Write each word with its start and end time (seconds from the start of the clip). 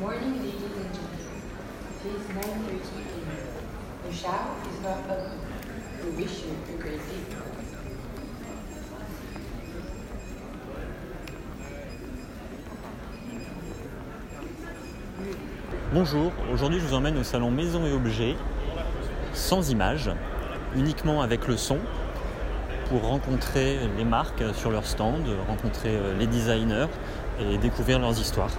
Morning, 0.00 0.32
ladies 0.38 0.54
and 0.54 0.94
gentlemen. 0.94 1.20
It 2.00 2.14
is 2.16 2.22
9.30 2.32 2.40
a.m. 2.40 3.36
The 4.06 4.12
shower 4.14 4.56
is 4.66 4.80
not 4.80 4.98
open. 5.10 5.38
We 6.02 6.22
wish 6.22 6.40
you 6.40 6.56
a 6.74 6.82
great 6.82 6.96
day. 6.96 7.20
Bonjour, 15.92 16.32
aujourd'hui 16.50 16.80
je 16.80 16.86
vous 16.86 16.94
emmène 16.94 17.18
au 17.18 17.22
salon 17.22 17.50
Maison 17.50 17.84
et 17.84 17.92
Objets, 17.92 18.36
sans 19.34 19.70
images, 19.70 20.10
uniquement 20.74 21.20
avec 21.20 21.46
le 21.46 21.58
son, 21.58 21.76
pour 22.88 23.02
rencontrer 23.02 23.78
les 23.98 24.04
marques 24.06 24.44
sur 24.54 24.70
leur 24.70 24.86
stand, 24.86 25.26
rencontrer 25.46 25.90
euh, 25.90 26.16
les 26.16 26.26
designers 26.26 26.88
et 27.38 27.58
découvrir 27.58 27.98
leurs 27.98 28.18
histoires. 28.18 28.56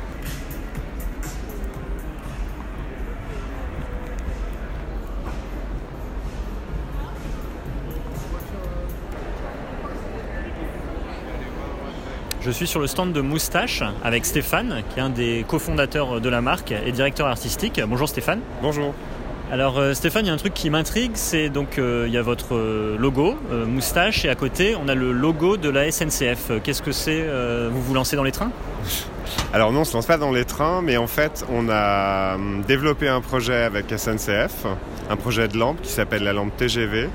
Je 12.44 12.50
suis 12.50 12.66
sur 12.66 12.80
le 12.80 12.88
stand 12.88 13.14
de 13.14 13.22
Moustache 13.22 13.84
avec 14.04 14.26
Stéphane, 14.26 14.82
qui 14.90 15.00
est 15.00 15.04
un 15.04 15.12
des 15.12 15.46
cofondateurs 15.48 16.20
de 16.20 16.28
la 16.28 16.42
marque 16.42 16.72
et 16.72 16.92
directeur 16.92 17.28
artistique. 17.28 17.80
Bonjour 17.88 18.10
Stéphane. 18.10 18.40
Bonjour. 18.64 18.96
Alors 19.52 19.78
euh, 19.78 19.94
Stéphane, 19.94 20.26
il 20.26 20.30
y 20.30 20.32
a 20.32 20.34
un 20.34 20.38
truc 20.38 20.56
qui 20.56 20.72
m'intrigue, 20.72 21.12
c'est 21.14 21.50
donc 21.50 21.78
euh, 21.78 22.06
il 22.08 22.14
y 22.14 22.18
a 22.18 22.24
votre 22.24 22.56
euh, 22.56 22.98
logo, 22.98 23.36
euh, 23.52 23.68
Moustache, 23.68 24.26
et 24.26 24.30
à 24.30 24.34
côté 24.34 24.76
on 24.76 24.88
a 24.88 24.96
le 24.96 25.12
logo 25.12 25.56
de 25.56 25.70
la 25.70 25.92
SNCF. 25.92 26.52
Qu'est-ce 26.64 26.82
que 26.82 26.92
c'est 26.92 27.22
euh, 27.22 27.70
Vous 27.72 27.84
vous 27.84 27.94
lancez 27.94 28.16
dans 28.16 28.24
les 28.24 28.32
trains? 28.32 28.52
Alors 29.54 29.72
non, 29.72 29.82
on 29.82 29.86
se 29.86 29.94
lance 29.94 30.08
pas 30.08 30.18
dans 30.18 30.32
les 30.32 30.46
trains, 30.46 30.82
mais 30.82 30.98
en 30.98 31.08
fait, 31.08 31.46
on 31.52 31.70
a 31.70 32.36
hum, 32.36 32.64
développé 32.68 33.08
un 33.08 33.22
projet 33.22 33.62
avec 33.62 33.86
SNCF, 33.96 34.66
un 35.12 35.16
projet 35.16 35.48
de 35.48 35.58
lampe 35.60 35.80
qui 35.82 35.92
s'appelle 35.92 36.24
la 36.24 36.34
lampe 36.34 36.58
TGV, 36.58 37.08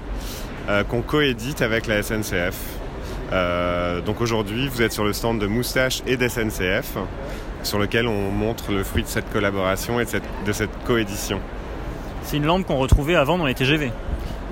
qu'on 0.88 1.02
coédite 1.02 1.62
avec 1.62 1.86
la 1.86 2.02
SNCF. 2.02 2.54
Euh, 3.32 4.00
donc 4.00 4.20
aujourd'hui, 4.20 4.68
vous 4.68 4.82
êtes 4.82 4.92
sur 4.92 5.04
le 5.04 5.12
stand 5.12 5.40
de 5.40 5.46
Moustache 5.46 6.02
et 6.06 6.16
d'SNCF, 6.16 6.96
sur 7.62 7.78
lequel 7.78 8.06
on 8.06 8.30
montre 8.30 8.72
le 8.72 8.84
fruit 8.84 9.02
de 9.02 9.08
cette 9.08 9.30
collaboration 9.32 10.00
et 10.00 10.04
de 10.04 10.10
cette, 10.10 10.44
de 10.46 10.52
cette 10.52 10.70
coédition. 10.86 11.40
C'est 12.22 12.36
une 12.36 12.46
lampe 12.46 12.66
qu'on 12.66 12.78
retrouvait 12.78 13.16
avant 13.16 13.38
dans 13.38 13.46
les 13.46 13.54
TGV. 13.54 13.90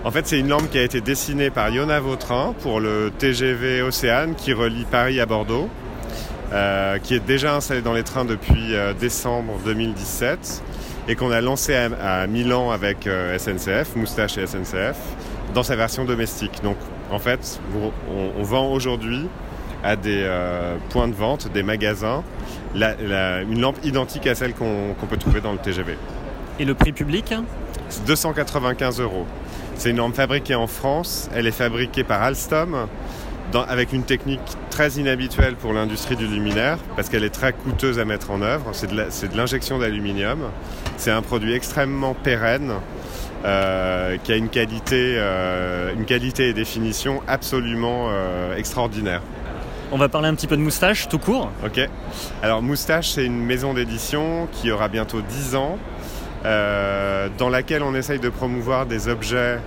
En 0.04 0.10
fait, 0.10 0.26
c'est 0.26 0.38
une 0.38 0.48
lampe 0.48 0.68
qui 0.70 0.78
a 0.78 0.82
été 0.82 1.00
dessinée 1.00 1.50
par 1.50 1.70
Yona 1.70 1.98
Vautrin 2.00 2.54
pour 2.60 2.78
le 2.78 3.10
TGV 3.18 3.82
Océane 3.82 4.34
qui 4.34 4.52
relie 4.52 4.84
Paris 4.90 5.20
à 5.20 5.26
Bordeaux, 5.26 5.70
euh, 6.52 6.98
qui 6.98 7.14
est 7.14 7.24
déjà 7.24 7.56
installé 7.56 7.80
dans 7.80 7.94
les 7.94 8.02
trains 8.02 8.24
depuis 8.24 8.74
euh, 8.74 8.92
décembre 8.92 9.54
2017 9.64 10.62
et 11.08 11.16
qu'on 11.16 11.30
a 11.30 11.40
lancé 11.40 11.74
à, 11.74 12.22
à 12.22 12.26
Milan 12.26 12.70
avec 12.70 13.08
SNCF, 13.38 13.94
Moustache 13.96 14.38
et 14.38 14.46
SNCF, 14.46 14.96
dans 15.54 15.62
sa 15.62 15.76
version 15.76 16.04
domestique. 16.04 16.62
Donc, 16.62 16.76
en 17.10 17.18
fait, 17.18 17.60
on, 18.10 18.40
on 18.40 18.42
vend 18.42 18.68
aujourd'hui 18.72 19.26
à 19.82 19.96
des 19.96 20.20
euh, 20.22 20.76
points 20.90 21.08
de 21.08 21.12
vente, 21.14 21.52
des 21.52 21.62
magasins, 21.62 22.22
la- 22.74 22.94
la- 22.96 23.42
une 23.42 23.60
lampe 23.60 23.76
identique 23.84 24.26
à 24.26 24.34
celle 24.34 24.54
qu'on 24.54 24.94
peut 25.08 25.16
trouver 25.18 25.40
dans 25.40 25.52
le 25.52 25.58
TGV. 25.58 25.96
Et 26.58 26.64
le 26.64 26.74
prix 26.74 26.92
public 26.92 27.34
C'est 27.88 28.04
295 28.06 29.00
euros. 29.00 29.26
C'est 29.76 29.90
une 29.90 29.96
lampe 29.98 30.14
fabriquée 30.14 30.54
en 30.54 30.66
France. 30.66 31.28
Elle 31.34 31.46
est 31.46 31.50
fabriquée 31.52 32.04
par 32.04 32.22
Alstom 32.22 32.86
dans- 33.52 33.64
avec 33.64 33.92
une 33.92 34.04
technique 34.04 34.40
très 34.70 34.90
inhabituelle 34.92 35.56
pour 35.56 35.72
l'industrie 35.72 36.16
du 36.16 36.26
luminaire 36.26 36.78
parce 36.96 37.08
qu'elle 37.08 37.24
est 37.24 37.34
très 37.34 37.52
coûteuse 37.52 37.98
à 37.98 38.04
mettre 38.04 38.30
en 38.30 38.40
œuvre. 38.40 38.70
C'est 38.72 38.86
de 39.30 39.36
l'injection 39.36 39.78
d'aluminium. 39.78 40.38
C'est 40.96 41.10
un 41.10 41.22
produit 41.22 41.52
extrêmement 41.54 42.14
pérenne 42.14 42.72
euh, 43.44 44.16
qui 44.24 44.32
a 44.32 44.36
une 44.36 44.48
qualité, 44.48 45.16
euh, 45.18 45.92
une 45.94 46.06
qualité 46.06 46.48
et 46.48 46.52
définition 46.54 47.22
absolument 47.28 48.06
euh, 48.08 48.56
extraordinaire. 48.56 49.20
On 49.92 49.98
va 49.98 50.08
parler 50.08 50.28
un 50.28 50.34
petit 50.34 50.46
peu 50.46 50.56
de 50.56 50.62
Moustache, 50.62 51.08
tout 51.08 51.18
court. 51.18 51.50
Ok. 51.64 51.78
Alors 52.42 52.62
Moustache, 52.62 53.10
c'est 53.10 53.26
une 53.26 53.44
maison 53.44 53.74
d'édition 53.74 54.48
qui 54.50 54.70
aura 54.70 54.88
bientôt 54.88 55.20
10 55.20 55.56
ans, 55.56 55.78
dans 56.42 57.48
laquelle 57.48 57.82
on 57.82 57.94
essaye 57.94 58.18
de 58.18 58.28
promouvoir 58.28 58.86
des 58.86 59.08
objets 59.08 59.58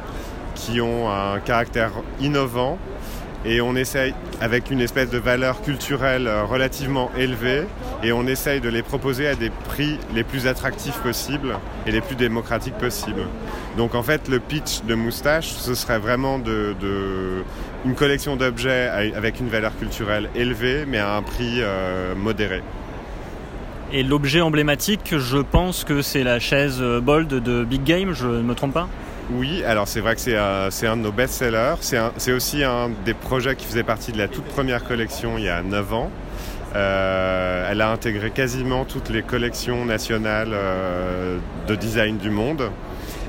qui 0.56 0.82
ont 0.82 1.10
un 1.10 1.40
caractère 1.40 1.92
innovant 2.20 2.78
et 3.48 3.62
on 3.62 3.76
essaye 3.76 4.14
avec 4.42 4.70
une 4.70 4.82
espèce 4.82 5.10
de 5.10 5.18
valeur 5.18 5.62
culturelle 5.62 6.28
euh, 6.28 6.44
relativement 6.44 7.10
élevée 7.18 7.64
et 8.04 8.12
on 8.12 8.28
essaye 8.28 8.60
de 8.60 8.70
les 8.70 8.84
proposer 8.84 9.28
à 9.28 9.36
des 9.36 9.50
prix 9.50 9.98
les 10.14 10.24
plus 10.24 10.48
attractifs 10.48 10.98
possibles 10.98 11.58
et 11.86 11.92
les 11.92 12.02
plus 12.02 12.16
démocratiques 12.16 12.78
possibles. 12.78 13.24
Donc 13.78 13.96
en 13.96 14.04
fait 14.04 14.28
le 14.28 14.40
pitch 14.40 14.84
de 14.84 14.96
Moustache 14.96 15.48
ce 15.48 15.74
serait 15.76 16.00
vraiment 16.00 16.40
de, 16.40 16.76
une 17.86 17.96
collection 17.96 18.36
d'objets 18.36 18.90
avec 19.16 19.40
une 19.40 19.48
valeur 19.48 19.76
culturelle 19.78 20.30
élevée 20.36 20.86
mais 20.86 21.00
à 21.00 21.16
un 21.16 21.22
prix 21.22 21.62
euh, 21.62 22.14
modéré. 22.16 22.62
Et 23.94 24.04
l'objet 24.04 24.42
emblématique, 24.42 25.18
je 25.18 25.38
pense 25.38 25.86
que 25.86 26.02
c'est 26.02 26.26
la 26.26 26.40
chaise 26.40 26.82
Bold 26.82 27.30
de 27.30 27.64
Big 27.64 27.86
Game, 27.86 28.12
je 28.12 28.28
ne 28.28 28.42
me 28.42 28.54
trompe 28.54 28.74
pas? 28.74 28.90
Oui, 29.30 29.62
alors 29.66 29.90
c'est 29.90 30.00
vrai 30.00 30.16
que 30.16 30.22
c'est 30.22 30.38
un, 30.38 30.72
c'est 30.72 30.88
un 30.88 30.96
de 30.96 31.02
nos 31.02 31.12
best-sellers. 31.12 31.76
C'est 31.82 32.32
aussi 32.32 32.64
un 32.64 32.90
des 33.06 33.14
projets 33.14 33.56
qui 33.58 33.66
faisait 33.66 33.84
partie 33.84 34.14
de 34.14 34.18
la 34.18 34.30
toute 34.30 34.46
première 34.46 34.86
collection 34.86 35.38
il 35.38 35.44
y 35.44 35.50
a 35.50 35.62
9 35.64 35.94
ans. 35.94 36.12
Euh, 36.76 37.68
elle 37.70 37.82
a 37.82 37.92
intégré 37.92 38.32
quasiment 38.32 38.86
toutes 38.86 39.10
les 39.10 39.24
collections 39.24 39.84
nationales 39.84 40.52
euh, 40.54 41.40
de 41.68 41.76
design 41.76 42.18
du 42.18 42.30
monde. 42.30 42.72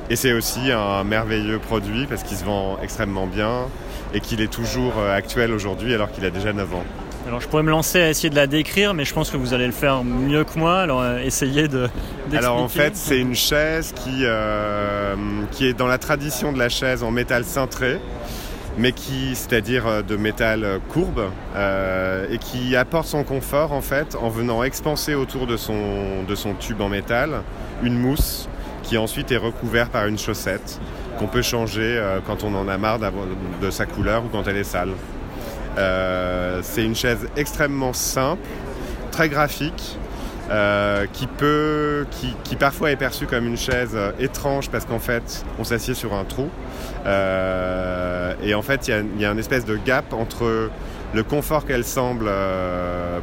Et 0.08 0.16
c'est 0.16 0.32
aussi 0.32 0.70
un 0.70 1.02
merveilleux 1.02 1.58
produit 1.58 2.06
parce 2.06 2.22
qu'il 2.22 2.36
se 2.36 2.44
vend 2.44 2.78
extrêmement 2.82 3.26
bien 3.26 3.66
et 4.14 4.20
qu'il 4.20 4.40
est 4.40 4.52
toujours 4.52 4.94
euh, 4.98 5.16
actuel 5.16 5.52
aujourd'hui 5.52 5.94
alors 5.94 6.12
qu'il 6.12 6.24
a 6.24 6.30
déjà 6.30 6.52
9 6.52 6.74
ans. 6.74 6.84
Alors 7.28 7.42
je 7.42 7.48
pourrais 7.48 7.62
me 7.62 7.70
lancer 7.70 8.00
à 8.00 8.08
essayer 8.08 8.30
de 8.30 8.36
la 8.36 8.46
décrire, 8.46 8.94
mais 8.94 9.04
je 9.04 9.12
pense 9.12 9.30
que 9.30 9.36
vous 9.36 9.52
allez 9.52 9.66
le 9.66 9.72
faire 9.72 10.02
mieux 10.02 10.44
que 10.44 10.58
moi, 10.58 10.78
alors 10.78 11.02
euh, 11.02 11.18
essayez 11.18 11.68
de... 11.68 11.90
Alors 12.32 12.56
en 12.56 12.68
fait, 12.68 12.96
c'est 12.96 13.18
une 13.18 13.34
chaise 13.34 13.92
qui, 13.94 14.22
euh, 14.22 15.14
qui 15.50 15.66
est 15.66 15.74
dans 15.74 15.86
la 15.86 15.98
tradition 15.98 16.54
de 16.54 16.58
la 16.58 16.70
chaise 16.70 17.02
en 17.02 17.10
métal 17.10 17.44
cintré, 17.44 18.00
mais 18.78 18.92
qui, 18.92 19.34
c'est-à-dire 19.34 19.86
euh, 19.86 20.00
de 20.00 20.16
métal 20.16 20.80
courbe, 20.88 21.26
et 22.30 22.38
qui 22.38 22.74
apporte 22.76 23.06
son 23.06 23.24
confort 23.24 23.72
en 23.72 23.82
fait 23.82 24.16
en 24.18 24.30
venant 24.30 24.62
expanser 24.62 25.14
autour 25.14 25.46
de 25.46 25.58
son, 25.58 26.22
de 26.26 26.34
son 26.34 26.54
tube 26.54 26.80
en 26.80 26.88
métal 26.88 27.42
une 27.82 27.98
mousse 27.98 28.48
qui 28.82 28.96
ensuite 28.96 29.30
est 29.32 29.36
recouverte 29.36 29.92
par 29.92 30.06
une 30.06 30.18
chaussette 30.18 30.80
qu'on 31.18 31.26
peut 31.26 31.42
changer 31.42 32.02
quand 32.26 32.42
on 32.42 32.54
en 32.54 32.68
a 32.68 32.78
marre 32.78 33.00
de 33.60 33.70
sa 33.70 33.84
couleur 33.84 34.24
ou 34.24 34.28
quand 34.28 34.48
elle 34.48 34.56
est 34.56 34.64
sale. 34.64 34.92
Euh, 35.78 36.60
c'est 36.62 36.84
une 36.84 36.96
chaise 36.96 37.28
extrêmement 37.36 37.92
simple, 37.92 38.42
très 39.10 39.28
graphique, 39.28 39.96
euh, 40.50 41.04
qui 41.12 41.26
peut, 41.26 42.06
qui, 42.10 42.34
qui 42.42 42.56
parfois 42.56 42.90
est 42.90 42.96
perçue 42.96 43.26
comme 43.26 43.46
une 43.46 43.58
chaise 43.58 43.90
euh, 43.94 44.12
étrange 44.18 44.70
parce 44.70 44.86
qu'en 44.86 44.98
fait, 44.98 45.44
on 45.58 45.64
s'assied 45.64 45.92
sur 45.92 46.14
un 46.14 46.24
trou. 46.24 46.48
Euh, 47.04 48.32
et 48.42 48.54
en 48.54 48.62
fait, 48.62 48.88
il 48.88 48.90
y 48.92 48.94
a, 48.94 49.00
il 49.00 49.20
y 49.20 49.26
a 49.26 49.30
une 49.30 49.38
espèce 49.38 49.66
de 49.66 49.76
gap 49.76 50.14
entre 50.14 50.70
le 51.12 51.22
confort 51.22 51.66
qu'elle 51.66 51.84
semble 51.84 52.30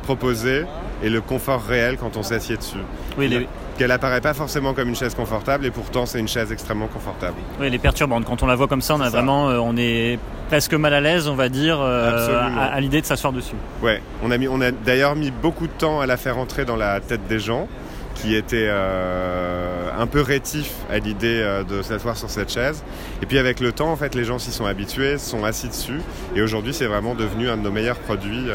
proposer 0.03 0.65
et 1.03 1.09
le 1.09 1.19
confort 1.19 1.63
réel 1.63 1.97
quand 1.97 2.15
on 2.15 2.23
s'assied 2.23 2.57
dessus. 2.57 2.77
Oui, 3.17 3.27
les, 3.27 3.47
Qu'elle 3.77 3.91
apparaît 3.91 4.21
pas 4.21 4.33
forcément 4.33 4.73
comme 4.73 4.87
une 4.87 4.95
chaise 4.95 5.13
confortable 5.15 5.65
et 5.65 5.71
pourtant 5.71 6.05
c'est 6.05 6.19
une 6.19 6.29
chaise 6.29 6.51
extrêmement 6.51 6.87
confortable. 6.87 7.35
oui, 7.59 7.69
les 7.69 7.77
perturbantes. 7.77 8.23
Quand 8.25 8.41
on 8.41 8.47
la 8.47 8.55
voit 8.55 8.67
comme 8.67 8.81
ça, 8.81 8.95
on 8.95 9.01
a 9.01 9.05
ça. 9.05 9.09
vraiment, 9.09 9.49
euh, 9.49 9.57
on 9.57 9.75
est 9.75 10.17
presque 10.47 10.73
mal 10.75 10.93
à 10.93 11.01
l'aise, 11.01 11.27
on 11.27 11.35
va 11.35 11.49
dire, 11.49 11.79
euh, 11.81 12.39
à, 12.57 12.65
à 12.73 12.79
l'idée 12.79 13.01
de 13.01 13.05
s'asseoir 13.05 13.33
dessus. 13.33 13.55
Ouais, 13.81 14.01
on 14.23 14.31
a, 14.31 14.37
mis, 14.37 14.47
on 14.47 14.61
a 14.61 14.71
d'ailleurs 14.71 15.15
mis 15.17 15.29
beaucoup 15.31 15.67
de 15.67 15.73
temps 15.73 15.99
à 15.99 16.05
la 16.05 16.15
faire 16.15 16.37
entrer 16.37 16.63
dans 16.63 16.77
la 16.77 17.01
tête 17.01 17.27
des 17.27 17.39
gens 17.39 17.67
qui 18.15 18.33
étaient 18.33 18.69
euh, 18.69 19.89
un 19.99 20.07
peu 20.07 20.21
rétifs 20.21 20.71
à 20.89 20.99
l'idée 20.99 21.43
de 21.67 21.81
s'asseoir 21.81 22.15
sur 22.15 22.29
cette 22.29 22.49
chaise. 22.49 22.81
Et 23.21 23.25
puis 23.25 23.37
avec 23.39 23.59
le 23.59 23.73
temps, 23.73 23.91
en 23.91 23.97
fait, 23.97 24.15
les 24.15 24.23
gens 24.23 24.39
s'y 24.39 24.53
sont 24.53 24.65
habitués, 24.65 25.17
se 25.17 25.29
sont 25.31 25.43
assis 25.43 25.67
dessus. 25.67 25.99
Et 26.33 26.41
aujourd'hui, 26.41 26.73
c'est 26.73 26.85
vraiment 26.85 27.13
devenu 27.13 27.49
un 27.49 27.57
de 27.57 27.63
nos 27.63 27.71
meilleurs 27.71 27.97
produits 27.99 28.45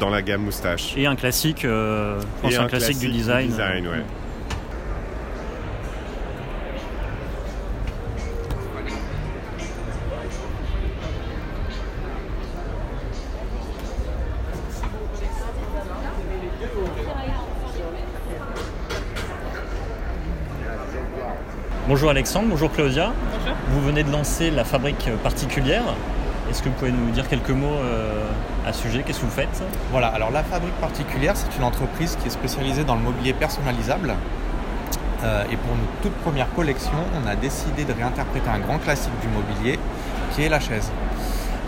dans 0.00 0.10
la 0.10 0.22
gamme 0.22 0.42
moustache. 0.42 0.94
Et 0.96 1.06
un 1.06 1.14
classique, 1.14 1.64
euh, 1.64 2.18
je 2.20 2.42
pense 2.42 2.52
Et 2.52 2.56
un, 2.56 2.66
classique, 2.66 2.98
du 2.98 3.08
design. 3.08 3.48
design, 3.48 3.86
ouais. 3.86 4.02
Bonjour 21.86 22.10
Alexandre, 22.10 22.48
bonjour 22.48 22.70
Claudia. 22.72 23.12
Vous 23.70 23.80
venez 23.80 24.04
de 24.04 24.12
lancer 24.12 24.50
la 24.50 24.64
fabrique 24.64 25.08
particulière 25.22 25.82
Est-ce 26.50 26.62
que 26.62 26.68
vous 26.68 26.74
pouvez 26.74 26.90
nous 26.90 27.10
dire 27.10 27.28
quelques 27.28 27.50
mots 27.50 27.78
à 28.66 28.72
ce 28.72 28.82
sujet? 28.82 29.04
Qu'est-ce 29.06 29.20
que 29.20 29.24
vous 29.24 29.30
faites? 29.30 29.62
Voilà, 29.92 30.08
alors 30.08 30.32
la 30.32 30.42
fabrique 30.42 30.74
particulière, 30.74 31.34
c'est 31.36 31.56
une 31.56 31.64
entreprise 31.64 32.16
qui 32.20 32.26
est 32.26 32.30
spécialisée 32.30 32.82
dans 32.82 32.96
le 32.96 33.02
mobilier 33.02 33.32
personnalisable. 33.32 34.14
et 35.50 35.56
pour 35.56 35.76
notre 35.76 35.92
toute 36.02 36.14
première 36.22 36.52
collection, 36.54 36.98
on 37.22 37.28
a 37.28 37.36
décidé 37.36 37.84
de 37.84 37.92
réinterpréter 37.92 38.48
un 38.48 38.58
grand 38.58 38.78
classique 38.78 39.12
du 39.20 39.28
mobilier 39.28 39.78
qui 40.32 40.42
est 40.42 40.48
la 40.48 40.60
chaise. 40.60 40.90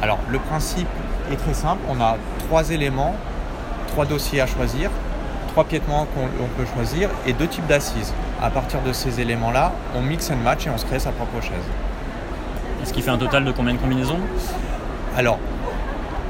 Alors 0.00 0.18
le 0.28 0.38
principe 0.38 0.88
est 1.30 1.36
très 1.36 1.54
simple, 1.54 1.80
on 1.88 2.00
a 2.00 2.16
trois 2.46 2.70
éléments, 2.70 3.14
trois 3.88 4.06
dossiers 4.06 4.40
à 4.40 4.46
choisir, 4.46 4.90
trois 5.48 5.64
piétements 5.64 6.06
qu'on 6.06 6.48
peut 6.56 6.68
choisir 6.74 7.10
et 7.26 7.32
deux 7.32 7.46
types 7.46 7.66
d'assises. 7.66 8.12
À 8.42 8.50
partir 8.50 8.80
de 8.82 8.92
ces 8.92 9.20
éléments-là, 9.20 9.72
on 9.94 10.00
mixe 10.00 10.30
and 10.30 10.42
match 10.42 10.66
et 10.66 10.70
on 10.70 10.78
se 10.78 10.86
crée 10.86 10.98
sa 10.98 11.12
propre 11.12 11.40
chaise. 11.40 11.68
Ce 12.84 12.92
qui 12.92 13.02
fait 13.02 13.10
un 13.10 13.18
total 13.18 13.44
de 13.44 13.52
combien 13.52 13.74
de 13.74 13.78
combinaisons? 13.78 14.18
Alors, 15.16 15.38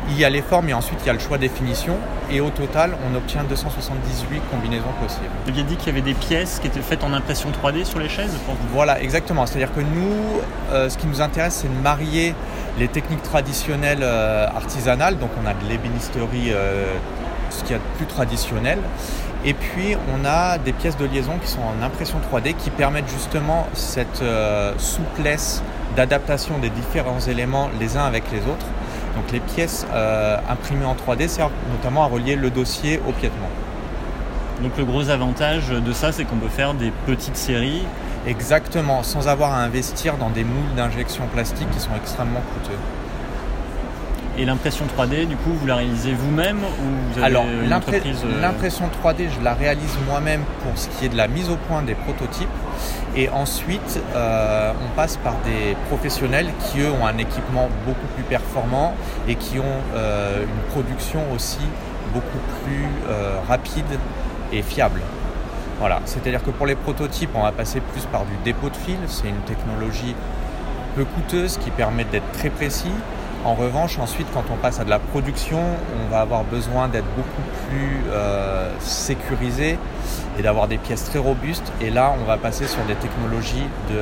il 0.08 0.18
y 0.18 0.24
a 0.24 0.30
les 0.30 0.42
formes 0.42 0.68
et 0.68 0.74
ensuite 0.74 0.98
il 1.02 1.06
y 1.06 1.10
a 1.10 1.12
le 1.12 1.18
choix 1.18 1.38
des 1.38 1.48
finitions. 1.48 1.96
Et 2.30 2.40
au 2.40 2.50
total, 2.50 2.96
on 3.08 3.14
obtient 3.16 3.44
278 3.44 4.42
combinaisons 4.50 4.92
possibles. 5.02 5.30
Vous 5.44 5.50
aviez 5.50 5.62
dit 5.64 5.76
qu'il 5.76 5.88
y 5.88 5.90
avait 5.90 6.00
des 6.00 6.14
pièces 6.14 6.58
qui 6.60 6.66
étaient 6.66 6.80
faites 6.80 7.04
en 7.04 7.12
impression 7.12 7.50
3D 7.50 7.84
sur 7.84 7.98
les 7.98 8.08
chaises 8.08 8.32
Voilà, 8.72 9.00
exactement. 9.00 9.46
C'est-à-dire 9.46 9.72
que 9.72 9.80
nous, 9.80 10.40
euh, 10.72 10.88
ce 10.88 10.98
qui 10.98 11.06
nous 11.06 11.20
intéresse, 11.20 11.60
c'est 11.62 11.68
de 11.68 11.82
marier 11.82 12.34
les 12.78 12.88
techniques 12.88 13.22
traditionnelles 13.22 14.02
euh, 14.02 14.46
artisanales. 14.48 15.18
Donc 15.18 15.30
on 15.42 15.46
a 15.46 15.54
de 15.54 15.68
l'ébénisterie, 15.68 16.52
euh, 16.52 16.94
ce 17.50 17.62
qui 17.64 17.74
est 17.74 17.80
plus 17.96 18.06
traditionnel. 18.06 18.78
Et 19.44 19.54
puis 19.54 19.96
on 20.14 20.24
a 20.24 20.58
des 20.58 20.72
pièces 20.72 20.96
de 20.96 21.04
liaison 21.04 21.38
qui 21.42 21.48
sont 21.48 21.60
en 21.62 21.84
impression 21.84 22.18
3D 22.32 22.54
qui 22.54 22.70
permettent 22.70 23.10
justement 23.10 23.66
cette 23.74 24.22
souplesse 24.78 25.62
d'adaptation 25.96 26.58
des 26.58 26.70
différents 26.70 27.20
éléments 27.20 27.70
les 27.80 27.96
uns 27.96 28.04
avec 28.04 28.24
les 28.32 28.40
autres. 28.40 28.66
Donc 29.16 29.30
les 29.32 29.40
pièces 29.40 29.86
euh, 29.92 30.38
imprimées 30.48 30.86
en 30.86 30.94
3D 30.94 31.28
servent 31.28 31.52
notamment 31.70 32.04
à 32.04 32.06
relier 32.06 32.36
le 32.36 32.50
dossier 32.50 33.00
au 33.06 33.12
piétement. 33.12 33.50
Donc 34.62 34.76
le 34.78 34.84
gros 34.84 35.10
avantage 35.10 35.68
de 35.68 35.92
ça, 35.92 36.12
c'est 36.12 36.24
qu'on 36.24 36.36
peut 36.36 36.48
faire 36.48 36.74
des 36.74 36.92
petites 37.06 37.36
séries. 37.36 37.82
Exactement, 38.26 39.02
sans 39.02 39.26
avoir 39.26 39.52
à 39.52 39.58
investir 39.58 40.16
dans 40.16 40.30
des 40.30 40.44
moules 40.44 40.74
d'injection 40.76 41.26
plastique 41.26 41.68
qui 41.72 41.80
sont 41.80 41.90
extrêmement 41.96 42.42
coûteux. 42.54 42.78
Et 44.38 44.46
l'impression 44.46 44.86
3D, 44.86 45.26
du 45.26 45.36
coup, 45.36 45.52
vous 45.52 45.66
la 45.66 45.76
réalisez 45.76 46.14
vous-même 46.14 46.58
ou 46.58 47.12
vous 47.12 47.18
avez 47.18 47.26
Alors, 47.26 47.44
une 47.44 47.72
entreprise 47.72 48.24
euh, 48.24 48.40
l'impression 48.40 48.86
3D, 49.04 49.28
je 49.28 49.44
la 49.44 49.52
réalise 49.52 49.98
moi-même 50.08 50.42
pour 50.62 50.78
ce 50.78 50.88
qui 50.88 51.04
est 51.04 51.10
de 51.10 51.16
la 51.18 51.28
mise 51.28 51.50
au 51.50 51.56
point 51.56 51.82
des 51.82 51.94
prototypes. 51.94 52.48
Et 53.14 53.28
ensuite, 53.28 54.00
euh, 54.16 54.72
on 54.82 54.96
passe 54.96 55.18
par 55.18 55.34
des 55.44 55.76
professionnels 55.88 56.46
qui, 56.64 56.80
eux, 56.80 56.90
ont 56.90 57.06
un 57.06 57.18
équipement 57.18 57.68
beaucoup 57.84 58.06
plus 58.14 58.24
performant 58.24 58.94
et 59.28 59.34
qui 59.34 59.58
ont 59.58 59.80
euh, 59.94 60.42
une 60.42 60.72
production 60.72 61.20
aussi 61.34 61.60
beaucoup 62.14 62.38
plus 62.64 62.86
rapide 63.48 63.86
et 64.52 64.60
fiable. 64.60 65.00
Voilà, 65.78 66.00
c'est-à-dire 66.04 66.42
que 66.42 66.50
pour 66.50 66.66
les 66.66 66.74
prototypes, 66.74 67.30
on 67.34 67.42
va 67.42 67.52
passer 67.52 67.80
plus 67.80 68.04
par 68.06 68.24
du 68.24 68.32
dépôt 68.44 68.68
de 68.68 68.76
fil. 68.76 68.98
C'est 69.06 69.28
une 69.28 69.40
technologie 69.46 70.14
peu 70.94 71.04
coûteuse 71.04 71.56
qui 71.56 71.70
permet 71.70 72.04
d'être 72.04 72.30
très 72.32 72.50
précis. 72.50 72.92
En 73.44 73.54
revanche, 73.54 73.98
ensuite, 73.98 74.28
quand 74.32 74.44
on 74.52 74.56
passe 74.56 74.78
à 74.78 74.84
de 74.84 74.90
la 74.90 75.00
production, 75.00 75.58
on 76.00 76.08
va 76.08 76.20
avoir 76.20 76.44
besoin 76.44 76.86
d'être 76.86 77.08
beaucoup 77.16 77.42
plus 77.68 78.00
euh, 78.12 78.70
sécurisé 78.78 79.78
et 80.38 80.42
d'avoir 80.42 80.68
des 80.68 80.78
pièces 80.78 81.06
très 81.06 81.18
robustes. 81.18 81.72
Et 81.80 81.90
là, 81.90 82.14
on 82.20 82.24
va 82.24 82.36
passer 82.36 82.68
sur 82.68 82.84
des 82.84 82.94
technologies 82.94 83.66
de 83.90 83.98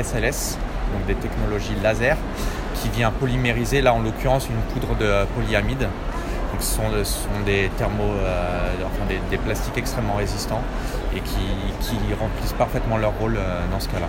SLS, 0.00 0.58
euh, 0.58 0.96
donc 0.96 1.06
des 1.08 1.16
technologies 1.16 1.74
laser, 1.82 2.16
qui 2.76 2.88
vient 2.90 3.10
polymériser, 3.10 3.82
là 3.82 3.94
en 3.94 4.00
l'occurrence, 4.00 4.48
une 4.48 4.62
poudre 4.72 4.94
de 4.94 5.26
polyamide. 5.34 5.88
Donc, 6.52 6.60
ce, 6.60 6.76
sont, 7.04 7.28
des 7.44 7.68
thermo, 7.78 8.04
euh, 8.04 8.74
enfin 8.86 9.12
des, 9.28 9.38
plastiques 9.38 9.76
extrêmement 9.76 10.14
résistants 10.14 10.62
et 11.16 11.20
qui 11.20 12.14
remplissent 12.14 12.52
parfaitement 12.52 12.96
leur 12.96 13.12
rôle 13.18 13.38
dans 13.72 13.80
ce 13.80 13.88
cas-là. 13.88 14.06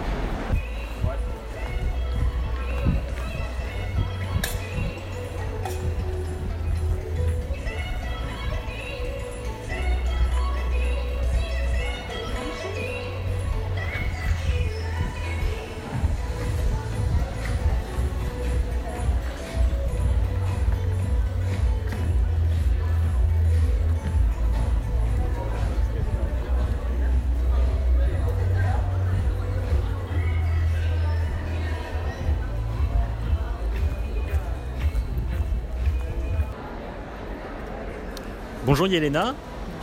Bonjour 38.71 38.87
Yelena. 38.87 39.35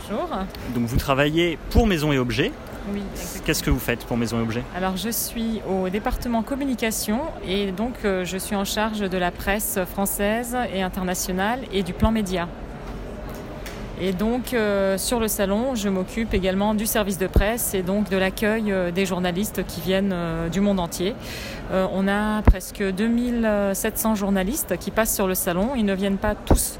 Bonjour. 0.09 0.27
Donc 0.73 0.85
vous 0.85 0.97
travaillez 0.97 1.59
pour 1.69 1.85
Maison 1.85 2.11
et 2.11 2.17
Objets. 2.17 2.51
Oui. 2.91 3.03
Qu'est-ce 3.45 3.61
que 3.61 3.69
vous 3.69 3.77
faites 3.77 4.03
pour 4.03 4.17
Maison 4.17 4.39
et 4.39 4.41
Objets? 4.41 4.63
Alors 4.75 4.97
je 4.97 5.11
suis 5.11 5.61
au 5.69 5.89
département 5.89 6.41
communication 6.41 7.21
et 7.47 7.71
donc 7.71 7.93
euh, 8.03 8.25
je 8.25 8.35
suis 8.39 8.55
en 8.55 8.65
charge 8.65 9.01
de 9.01 9.17
la 9.19 9.29
presse 9.29 9.77
française 9.91 10.57
et 10.73 10.81
internationale 10.81 11.59
et 11.71 11.83
du 11.83 11.93
plan 11.93 12.09
média. 12.09 12.47
Et 14.01 14.11
donc 14.11 14.55
euh, 14.55 14.97
sur 14.97 15.19
le 15.19 15.27
salon, 15.27 15.75
je 15.75 15.87
m'occupe 15.87 16.33
également 16.33 16.73
du 16.73 16.87
service 16.87 17.19
de 17.19 17.27
presse 17.27 17.75
et 17.75 17.83
donc 17.83 18.09
de 18.09 18.17
l'accueil 18.17 18.71
euh, 18.71 18.89
des 18.89 19.05
journalistes 19.05 19.67
qui 19.67 19.81
viennent 19.81 20.15
du 20.51 20.61
monde 20.61 20.79
entier. 20.79 21.13
on 21.71 22.07
a 22.07 22.41
presque 22.41 22.81
2700 22.81 24.15
journalistes 24.15 24.77
qui 24.79 24.89
passent 24.89 25.13
sur 25.13 25.27
le 25.27 25.35
salon. 25.35 25.73
Ils 25.77 25.85
ne 25.85 25.93
viennent 25.93 26.17
pas 26.17 26.33
tous 26.33 26.79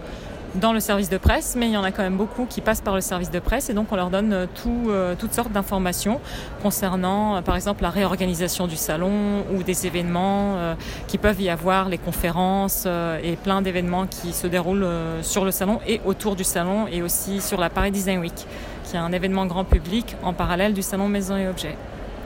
dans 0.55 0.73
le 0.73 0.79
service 0.79 1.09
de 1.09 1.17
presse, 1.17 1.55
mais 1.57 1.67
il 1.67 1.73
y 1.73 1.77
en 1.77 1.83
a 1.83 1.91
quand 1.91 2.03
même 2.03 2.17
beaucoup 2.17 2.45
qui 2.45 2.61
passent 2.61 2.81
par 2.81 2.95
le 2.95 3.01
service 3.01 3.31
de 3.31 3.39
presse 3.39 3.69
et 3.69 3.73
donc 3.73 3.91
on 3.91 3.95
leur 3.95 4.09
donne 4.09 4.33
euh, 4.33 4.45
euh, 4.67 5.15
toutes 5.17 5.33
sortes 5.33 5.51
d'informations 5.51 6.19
concernant 6.61 7.37
euh, 7.37 7.41
par 7.41 7.55
exemple 7.55 7.83
la 7.83 7.89
réorganisation 7.89 8.67
du 8.67 8.75
salon 8.75 9.43
ou 9.53 9.63
des 9.63 9.87
événements 9.87 10.75
qui 11.07 11.17
peuvent 11.17 11.41
y 11.41 11.49
avoir, 11.49 11.89
les 11.89 11.97
conférences 11.97 12.87
et 13.23 13.35
plein 13.35 13.61
d'événements 13.61 14.07
qui 14.07 14.33
se 14.33 14.47
déroulent 14.47 14.87
sur 15.21 15.45
le 15.45 15.51
salon 15.51 15.79
et 15.87 16.01
autour 16.05 16.35
du 16.35 16.43
salon 16.43 16.87
et 16.91 17.01
aussi 17.01 17.41
sur 17.41 17.59
la 17.59 17.69
Paris 17.69 17.91
Design 17.91 18.19
Week, 18.19 18.45
qui 18.83 18.95
est 18.95 18.99
un 18.99 19.11
événement 19.11 19.45
grand 19.45 19.63
public 19.63 20.15
en 20.23 20.33
parallèle 20.33 20.73
du 20.73 20.81
salon 20.81 21.07
Maison 21.07 21.37
et 21.37 21.47
Objets. 21.47 21.75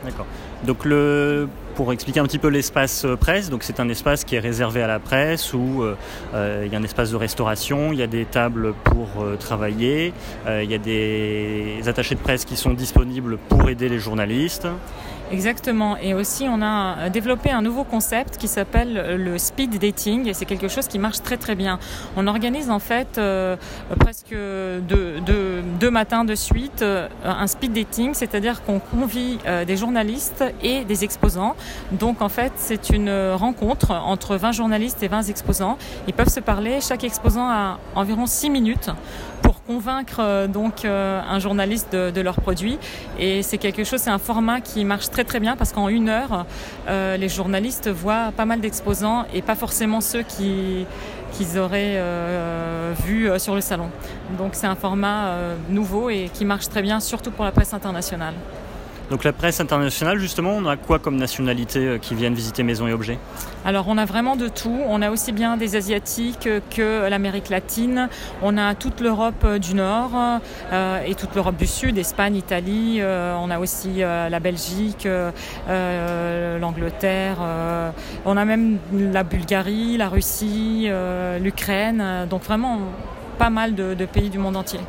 D'accord. 0.04 0.26
Donc 0.66 0.86
le, 0.86 1.50
pour 1.76 1.92
expliquer 1.92 2.22
un 2.22 2.24
petit 2.24 2.40
peu 2.40 2.48
l'espace 2.48 3.04
euh, 3.04 3.18
presse, 3.18 3.50
donc 3.50 3.64
c'est 3.64 3.82
un 3.82 3.90
espace 3.90 4.24
qui 4.24 4.36
est 4.36 4.40
réservé 4.40 4.82
à 4.82 4.88
la 4.88 5.00
presse 5.00 5.54
où 5.54 5.82
euh, 5.82 5.96
euh, 6.34 6.64
il 6.66 6.72
y 6.72 6.76
a 6.76 6.80
un 6.80 6.84
espace 6.84 7.12
de 7.12 7.18
restauration, 7.18 7.92
il 7.92 8.00
y 8.00 8.04
a 8.04 8.08
des 8.08 8.24
tables 8.24 8.74
pour 8.84 9.08
travailler, 9.40 10.14
il 10.48 10.70
y 10.70 10.74
a 10.74 10.78
des 10.78 11.82
attachés 11.88 12.16
de 12.16 12.20
presse 12.20 12.46
qui 12.46 12.56
sont 12.56 12.74
disponibles 12.74 13.38
pour 13.50 13.70
aider 13.70 13.90
les 13.90 14.00
journalistes. 14.00 14.68
Exactement. 15.32 15.98
Et 15.98 16.14
aussi, 16.14 16.48
on 16.50 16.62
a 16.62 17.10
développé 17.10 17.50
un 17.52 17.62
nouveau 17.62 17.84
concept 17.84 18.38
qui 18.38 18.48
s'appelle 18.48 19.18
le 19.18 19.38
speed 19.38 19.80
dating. 19.80 20.28
Et 20.28 20.34
c'est 20.34 20.46
quelque 20.46 20.68
chose 20.68 20.88
qui 20.88 21.00
marche 21.00 21.22
très 21.22 21.38
très 21.38 21.56
bien. 21.56 21.80
On 22.16 22.28
organise 22.28 22.70
en 22.70 22.80
fait 22.80 23.18
euh, 23.18 23.56
presque 24.00 24.34
deux, 24.34 25.20
deux, 25.80 25.92
matins 25.92 26.26
de 26.26 26.36
suite 26.36 26.82
euh, 26.82 27.08
un 27.24 27.48
speed 27.48 27.74
dating, 27.74 28.14
c'est-à-dire 28.14 28.64
qu'on 28.64 28.80
convie 28.80 29.38
euh, 29.46 29.66
des 29.66 29.78
journalistes 29.78 30.44
et 30.62 30.86
des 30.86 31.04
exposants. 31.04 31.56
Donc 31.92 32.22
en 32.22 32.30
fait, 32.30 32.54
c'est 32.56 32.90
une 32.90 33.12
rencontre 33.34 33.92
entre 33.92 34.36
20 34.36 34.52
journalistes 34.52 35.04
et 35.04 35.08
20 35.08 35.24
exposants. 35.30 35.78
Ils 36.08 36.14
peuvent 36.14 36.30
se 36.30 36.40
parler. 36.40 36.80
Chaque 36.82 37.04
exposant 37.04 37.50
a 37.50 37.80
environ 37.96 38.26
6 38.26 38.50
minutes 38.50 38.90
convaincre 39.68 40.48
donc 40.48 40.86
un 40.86 41.40
journaliste 41.40 41.94
de, 41.94 42.12
de 42.12 42.22
leur 42.22 42.36
produit. 42.36 42.78
Et 43.20 43.44
c'est 43.44 43.58
quelque 43.58 43.84
chose, 43.84 44.00
c'est 44.02 44.10
un 44.10 44.20
format 44.20 44.62
qui 44.62 44.86
marche 44.86 45.10
très 45.10 45.24
très 45.24 45.40
bien 45.40 45.56
parce 45.56 45.72
qu'en 45.72 45.90
une 45.90 46.10
heure, 46.10 46.46
euh, 46.88 47.18
les 47.18 47.30
journalistes 47.30 47.90
voient 47.90 48.32
pas 48.36 48.46
mal 48.46 48.60
d'exposants 48.62 49.26
et 49.34 49.42
pas 49.42 49.56
forcément 49.56 50.02
ceux 50.02 50.24
qui 50.24 50.86
qu'ils 51.32 51.58
auraient 51.58 51.98
euh, 51.98 52.94
euh, 53.10 53.40
sur 53.40 53.56
le 53.56 53.62
salon. 53.62 53.90
Donc 54.38 54.52
c'est 54.54 54.68
un 54.68 54.76
format 54.76 55.36
nouveau 55.70 56.10
et 56.10 56.30
qui 56.34 56.46
marche 56.46 56.70
très 56.70 56.82
bien, 56.82 57.00
surtout 57.00 57.32
pour 57.32 57.46
la 57.46 57.52
presse 57.52 57.74
internationale. 57.74 58.36
Donc 59.14 59.24
la 59.24 59.32
presse 59.32 59.60
internationale, 59.60 60.18
justement, 60.18 60.54
on 60.58 60.66
a 60.66 60.76
quoi 60.76 60.98
comme 60.98 61.18
nationalité 61.18 62.00
qui 62.02 62.16
viennent 62.16 62.34
visiter 62.34 62.64
Maison 62.64 62.88
et 62.88 62.94
Objets? 62.94 63.20
Alors 63.64 63.86
on 63.88 64.00
a 64.00 64.06
vraiment 64.06 64.36
de 64.36 64.48
tout. 64.48 64.76
On 64.88 65.04
a 65.04 65.12
aussi 65.12 65.32
bien 65.32 65.56
des 65.56 65.76
Asiatiques 65.76 66.50
que 66.72 67.08
l'Amérique 67.08 67.50
latine. 67.50 68.10
On 68.42 68.58
a 68.58 68.74
toute 68.74 69.02
l'Europe 69.02 69.46
du 69.58 69.76
Nord 69.76 70.14
et 71.06 71.14
toute 71.14 71.36
l'Europe 71.36 71.58
du 71.58 71.68
Sud, 71.68 72.00
Espagne, 72.00 72.36
Italie. 72.38 73.02
on 73.04 73.52
a 73.52 73.60
aussi 73.60 74.00
la 74.00 74.40
Belgique, 74.40 75.08
l'Angleterre. 76.60 77.38
on 78.26 78.36
a 78.36 78.46
même 78.46 78.80
la 78.92 79.24
Bulgarie, 79.24 79.96
la 79.96 80.10
Russie, 80.10 80.90
l'Ukraine. 81.40 82.26
Donc 82.32 82.42
vraiment 82.42 82.80
pas 83.38 83.52
mal 83.52 83.76
de, 83.76 84.06
pays 84.06 84.32
du 84.32 84.40
monde 84.40 84.58
entier. 84.58 84.80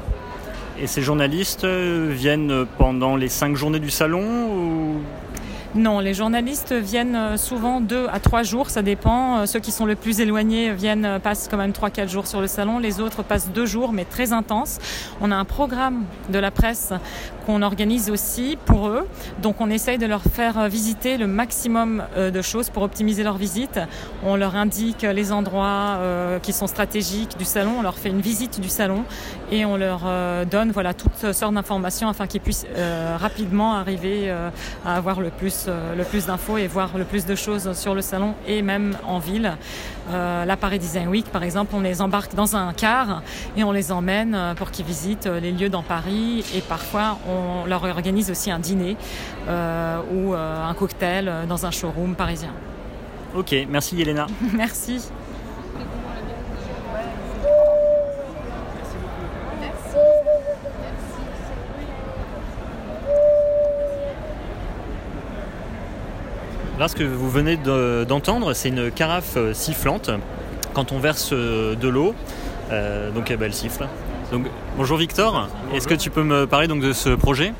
Et 0.80 0.86
ces 0.86 1.02
journalistes 1.02 1.64
euh, 1.64 2.08
viennent 2.10 2.66
pendant 2.78 3.16
les 3.16 3.28
cinq 3.28 3.56
journées 3.56 3.80
du 3.80 3.90
salon 3.90 5.00
non, 5.76 5.98
les 5.98 6.14
journalistes 6.14 6.72
viennent 6.72 7.16
euh, 7.16 7.36
souvent 7.36 7.80
deux 7.80 8.06
à 8.12 8.20
trois 8.20 8.44
jours, 8.44 8.70
ça 8.70 8.80
dépend. 8.80 9.38
Euh, 9.38 9.46
ceux 9.46 9.58
qui 9.58 9.72
sont 9.72 9.86
le 9.86 9.96
plus 9.96 10.20
éloignés 10.20 10.72
viennent, 10.72 11.18
passent 11.20 11.48
quand 11.50 11.56
même 11.56 11.72
trois, 11.72 11.90
quatre 11.90 12.08
jours 12.08 12.28
sur 12.28 12.40
le 12.40 12.46
salon. 12.46 12.78
Les 12.78 13.00
autres 13.00 13.24
passent 13.24 13.50
deux 13.50 13.66
jours, 13.66 13.92
mais 13.92 14.04
très 14.04 14.32
intenses. 14.32 14.78
On 15.20 15.32
a 15.32 15.34
un 15.34 15.44
programme 15.44 16.04
de 16.28 16.38
la 16.38 16.52
presse 16.52 16.92
qu'on 17.44 17.62
organise 17.62 18.10
aussi 18.10 18.56
pour 18.64 18.88
eux. 18.88 19.06
Donc 19.42 19.60
on 19.60 19.70
essaye 19.70 19.98
de 19.98 20.06
leur 20.06 20.22
faire 20.22 20.68
visiter 20.68 21.16
le 21.16 21.26
maximum 21.26 22.04
de 22.16 22.42
choses 22.42 22.70
pour 22.70 22.82
optimiser 22.82 23.22
leur 23.22 23.36
visite. 23.36 23.80
On 24.24 24.36
leur 24.36 24.56
indique 24.56 25.02
les 25.02 25.32
endroits 25.32 25.98
qui 26.42 26.52
sont 26.52 26.66
stratégiques 26.66 27.36
du 27.38 27.44
salon. 27.44 27.76
On 27.78 27.82
leur 27.82 27.98
fait 27.98 28.08
une 28.08 28.20
visite 28.20 28.60
du 28.60 28.68
salon 28.68 29.04
et 29.50 29.64
on 29.64 29.76
leur 29.76 30.00
donne 30.46 30.70
voilà 30.72 30.94
toutes 30.94 31.32
sortes 31.32 31.54
d'informations 31.54 32.08
afin 32.08 32.26
qu'ils 32.26 32.40
puissent 32.40 32.66
rapidement 33.18 33.74
arriver 33.74 34.30
à 34.84 34.96
avoir 34.96 35.20
le 35.20 35.30
plus 35.30 35.68
euh, 35.74 35.94
le 35.94 36.04
plus 36.04 36.26
d'infos 36.26 36.58
et 36.58 36.66
voir 36.66 36.96
le 36.96 37.04
plus 37.04 37.26
de 37.26 37.34
choses 37.34 37.72
sur 37.72 37.94
le 37.94 38.02
salon 38.02 38.34
et 38.46 38.62
même 38.62 38.96
en 39.06 39.18
ville. 39.18 39.56
Euh, 40.10 40.44
la 40.44 40.56
Paris 40.56 40.78
Design 40.78 41.08
Week, 41.08 41.26
par 41.26 41.42
exemple, 41.42 41.74
on 41.74 41.80
les 41.80 42.02
embarque 42.02 42.34
dans 42.34 42.56
un 42.56 42.72
car 42.72 43.22
et 43.56 43.64
on 43.64 43.72
les 43.72 43.92
emmène 43.92 44.34
euh, 44.34 44.54
pour 44.54 44.70
qu'ils 44.70 44.84
visitent 44.84 45.26
les 45.26 45.52
lieux 45.52 45.68
dans 45.68 45.82
Paris 45.82 46.44
et 46.54 46.60
parfois 46.60 47.18
on 47.34 47.66
leur 47.66 47.84
organise 47.84 48.30
aussi 48.30 48.50
un 48.50 48.58
dîner 48.58 48.96
ou 49.48 50.34
un 50.34 50.74
cocktail 50.74 51.30
dans 51.48 51.66
un 51.66 51.70
showroom 51.70 52.14
parisien. 52.14 52.50
Ok, 53.34 53.54
merci 53.68 53.96
Yelena. 53.96 54.26
merci. 54.54 55.00
Là, 66.78 66.88
ce 66.88 66.96
que 66.96 67.04
vous 67.04 67.30
venez 67.30 67.56
d'entendre, 67.56 68.52
c'est 68.52 68.68
une 68.68 68.90
carafe 68.90 69.36
euh, 69.36 69.54
sifflante. 69.54 70.10
Quand 70.72 70.90
on 70.90 70.98
verse 70.98 71.30
euh, 71.32 71.76
de 71.76 71.86
l'eau, 71.86 72.16
euh, 72.72 73.12
donc 73.12 73.30
eh 73.30 73.36
ben, 73.36 73.46
elle 73.46 73.54
siffle. 73.54 73.86
Bonjour 74.76 74.96
Victor, 74.96 75.48
est-ce 75.72 75.86
que 75.86 75.94
tu 75.94 76.10
peux 76.10 76.22
me 76.22 76.46
parler 76.46 76.66
de 76.66 76.92
ce 76.92 77.10
projet? 77.10 77.52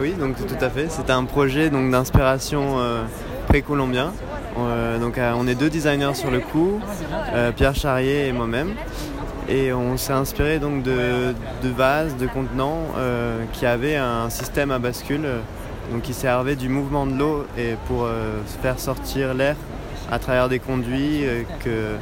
Oui, 0.00 0.12
donc 0.12 0.36
tout 0.36 0.64
à 0.64 0.70
fait. 0.70 0.86
C'est 0.90 1.10
un 1.10 1.24
projet 1.24 1.70
d'inspiration 1.70 2.76
précolombien. 3.48 4.12
donc 5.00 5.18
on 5.18 5.46
est 5.46 5.54
deux 5.54 5.70
designers 5.70 6.14
sur 6.14 6.30
le 6.30 6.40
coup, 6.40 6.80
Pierre 7.56 7.74
Charrier 7.74 8.28
et 8.28 8.32
moi-même. 8.32 8.74
Et 9.48 9.72
on 9.72 9.96
s'est 9.96 10.12
inspiré 10.12 10.58
donc 10.58 10.82
de, 10.82 11.34
vases, 11.76 12.16
de 12.16 12.26
contenants 12.26 12.82
qui 13.52 13.66
avaient 13.66 13.96
un 13.96 14.30
système 14.30 14.70
à 14.70 14.78
bascule 14.78 15.26
il 16.08 16.14
servait 16.14 16.56
du 16.56 16.68
mouvement 16.68 17.06
de 17.06 17.16
l'eau 17.16 17.46
et 17.56 17.74
pour 17.86 18.04
euh, 18.04 18.38
faire 18.62 18.78
sortir 18.78 19.34
l'air 19.34 19.56
à 20.10 20.18
travers 20.18 20.48
des 20.48 20.58
conduits 20.58 21.24
euh, 21.24 21.42
que 21.64 21.96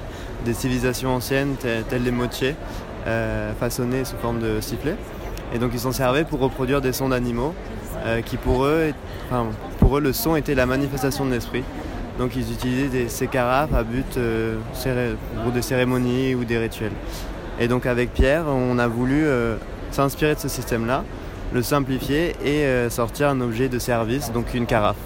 des 0.44 0.54
civilisations 0.54 1.14
anciennes 1.14 1.56
telles, 1.56 2.02
les 2.02 2.10
motiers 2.10 2.54
euh, 3.06 3.52
façonnaient 3.58 4.04
sous 4.04 4.16
forme 4.16 4.40
de 4.40 4.60
sifflet. 4.60 4.96
Et 5.54 5.58
donc 5.58 5.70
ils 5.74 5.80
s'en 5.80 5.92
servaient 5.92 6.24
pour 6.24 6.40
reproduire 6.40 6.80
des 6.80 6.92
sons 6.92 7.08
d'animaux 7.08 7.54
qui 8.24 8.36
pour 8.36 8.64
eux, 8.64 8.92
pour 9.80 9.98
eux 9.98 10.00
le 10.00 10.12
son 10.12 10.36
était 10.36 10.54
la 10.54 10.66
manifestation 10.66 11.24
de 11.24 11.30
l'esprit. 11.30 11.64
Donc 12.18 12.36
ils 12.36 12.52
utilisaient 12.52 13.08
ces 13.08 13.26
carafes 13.26 13.74
à 13.74 13.82
but 13.82 14.18
pour 15.42 15.52
des 15.52 15.62
cérémonies 15.62 16.36
ou 16.36 16.44
des 16.44 16.58
rituels. 16.58 16.92
Et 17.58 17.66
donc 17.66 17.84
avec 17.86 18.12
Pierre, 18.12 18.44
on 18.46 18.78
a 18.78 18.86
voulu 18.86 19.26
s'inspirer 19.90 20.34
de 20.34 20.40
ce 20.40 20.48
système-là 20.48 21.02
le 21.52 21.62
simplifier 21.62 22.34
et 22.44 22.64
euh, 22.64 22.90
sortir 22.90 23.28
un 23.28 23.40
objet 23.40 23.68
de 23.68 23.78
service, 23.78 24.32
donc 24.32 24.54
une 24.54 24.66
carafe. 24.66 24.96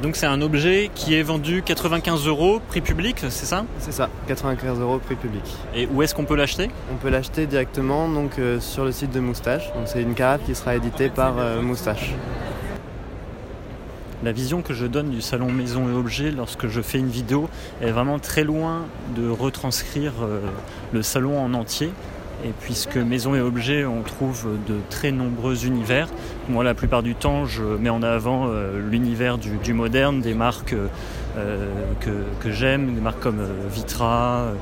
Et 0.00 0.02
donc 0.02 0.16
c'est 0.16 0.24
un 0.24 0.40
objet 0.40 0.90
qui 0.94 1.14
est 1.14 1.22
vendu 1.22 1.62
95 1.62 2.26
euros 2.26 2.58
prix 2.68 2.80
public, 2.80 3.18
c'est 3.20 3.44
ça? 3.44 3.66
C'est 3.78 3.92
ça, 3.92 4.08
95 4.28 4.80
euros 4.80 4.98
prix 4.98 5.14
public. 5.14 5.42
Et 5.74 5.86
où 5.92 6.00
est-ce 6.00 6.14
qu'on 6.14 6.24
peut 6.24 6.36
l'acheter? 6.36 6.70
On 6.90 6.96
peut 6.96 7.10
l'acheter 7.10 7.46
directement 7.46 8.08
donc, 8.08 8.38
euh, 8.38 8.60
sur 8.60 8.86
le 8.86 8.92
site 8.92 9.10
de 9.10 9.20
Moustache. 9.20 9.66
Donc 9.74 9.88
c'est 9.88 10.00
une 10.00 10.14
carafe 10.14 10.40
qui 10.46 10.54
sera 10.54 10.74
éditée 10.74 11.10
par 11.10 11.34
euh, 11.38 11.60
Moustache. 11.60 12.14
La 14.24 14.32
vision 14.32 14.62
que 14.62 14.72
je 14.72 14.86
donne 14.86 15.10
du 15.10 15.20
salon 15.20 15.50
maison 15.52 15.86
et 15.90 15.92
objets 15.92 16.30
lorsque 16.30 16.66
je 16.66 16.80
fais 16.80 16.98
une 16.98 17.10
vidéo 17.10 17.50
est 17.82 17.90
vraiment 17.90 18.18
très 18.18 18.44
loin 18.44 18.86
de 19.14 19.28
retranscrire 19.28 20.12
le 20.92 21.02
salon 21.02 21.38
en 21.38 21.52
entier. 21.52 21.90
Et 22.42 22.52
puisque 22.58 22.96
maison 22.96 23.34
et 23.34 23.40
objets, 23.40 23.84
on 23.84 24.02
trouve 24.02 24.48
de 24.66 24.76
très 24.88 25.12
nombreux 25.12 25.66
univers. 25.66 26.08
Moi, 26.48 26.64
la 26.64 26.72
plupart 26.72 27.02
du 27.02 27.14
temps, 27.14 27.44
je 27.44 27.62
mets 27.62 27.90
en 27.90 28.02
avant 28.02 28.46
euh, 28.48 28.80
l'univers 28.90 29.36
du, 29.36 29.74
moderne, 29.74 30.22
des 30.22 30.32
marques 30.32 30.74
euh, 31.36 31.66
que, 32.00 32.50
j'aime, 32.50 32.94
des 32.94 33.00
marques 33.00 33.20
comme 33.20 33.40
euh, 33.40 33.68
Vitra, 33.70 34.52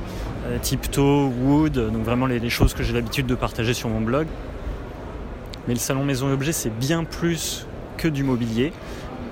Tipto, 0.61 1.27
Wood, 1.27 1.73
donc 1.73 2.03
vraiment 2.03 2.25
les, 2.25 2.49
choses 2.49 2.73
que 2.73 2.83
j'ai 2.83 2.93
l'habitude 2.93 3.27
de 3.27 3.35
partager 3.35 3.73
sur 3.73 3.87
mon 3.87 4.01
blog. 4.01 4.27
Mais 5.67 5.73
le 5.73 5.79
salon 5.79 6.03
maison 6.03 6.29
et 6.29 6.33
objets, 6.33 6.51
c'est 6.51 6.77
bien 6.77 7.05
plus 7.05 7.65
que 7.97 8.09
du 8.09 8.23
mobilier. 8.23 8.73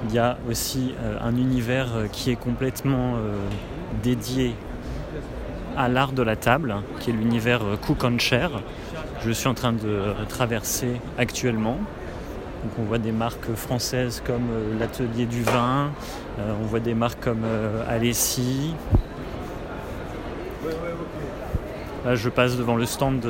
Il 0.07 0.15
y 0.15 0.19
a 0.19 0.37
aussi 0.49 0.93
un 1.21 1.35
univers 1.35 1.87
qui 2.11 2.29
est 2.29 2.35
complètement 2.35 3.15
dédié 4.03 4.53
à 5.77 5.87
l'art 5.87 6.11
de 6.11 6.23
la 6.23 6.35
table, 6.35 6.75
qui 6.99 7.11
est 7.11 7.13
l'univers 7.13 7.61
Cook 7.81 8.03
on 8.03 8.17
Chair. 8.17 8.51
Je 9.23 9.31
suis 9.31 9.47
en 9.47 9.53
train 9.53 9.73
de 9.73 10.13
traverser 10.27 10.99
actuellement. 11.17 11.77
Donc 12.63 12.71
on 12.79 12.83
voit 12.83 12.97
des 12.97 13.11
marques 13.11 13.53
françaises 13.55 14.21
comme 14.25 14.49
euh, 14.51 14.79
l'Atelier 14.79 15.25
du 15.25 15.43
Vin, 15.43 15.91
euh, 16.39 16.53
on 16.59 16.65
voit 16.65 16.79
des 16.79 16.95
marques 16.95 17.23
comme 17.23 17.43
euh, 17.45 17.83
Alessi. 17.87 18.73
Là 22.03 22.15
je 22.15 22.29
passe 22.29 22.57
devant 22.57 22.75
le 22.75 22.85
stand 22.85 23.25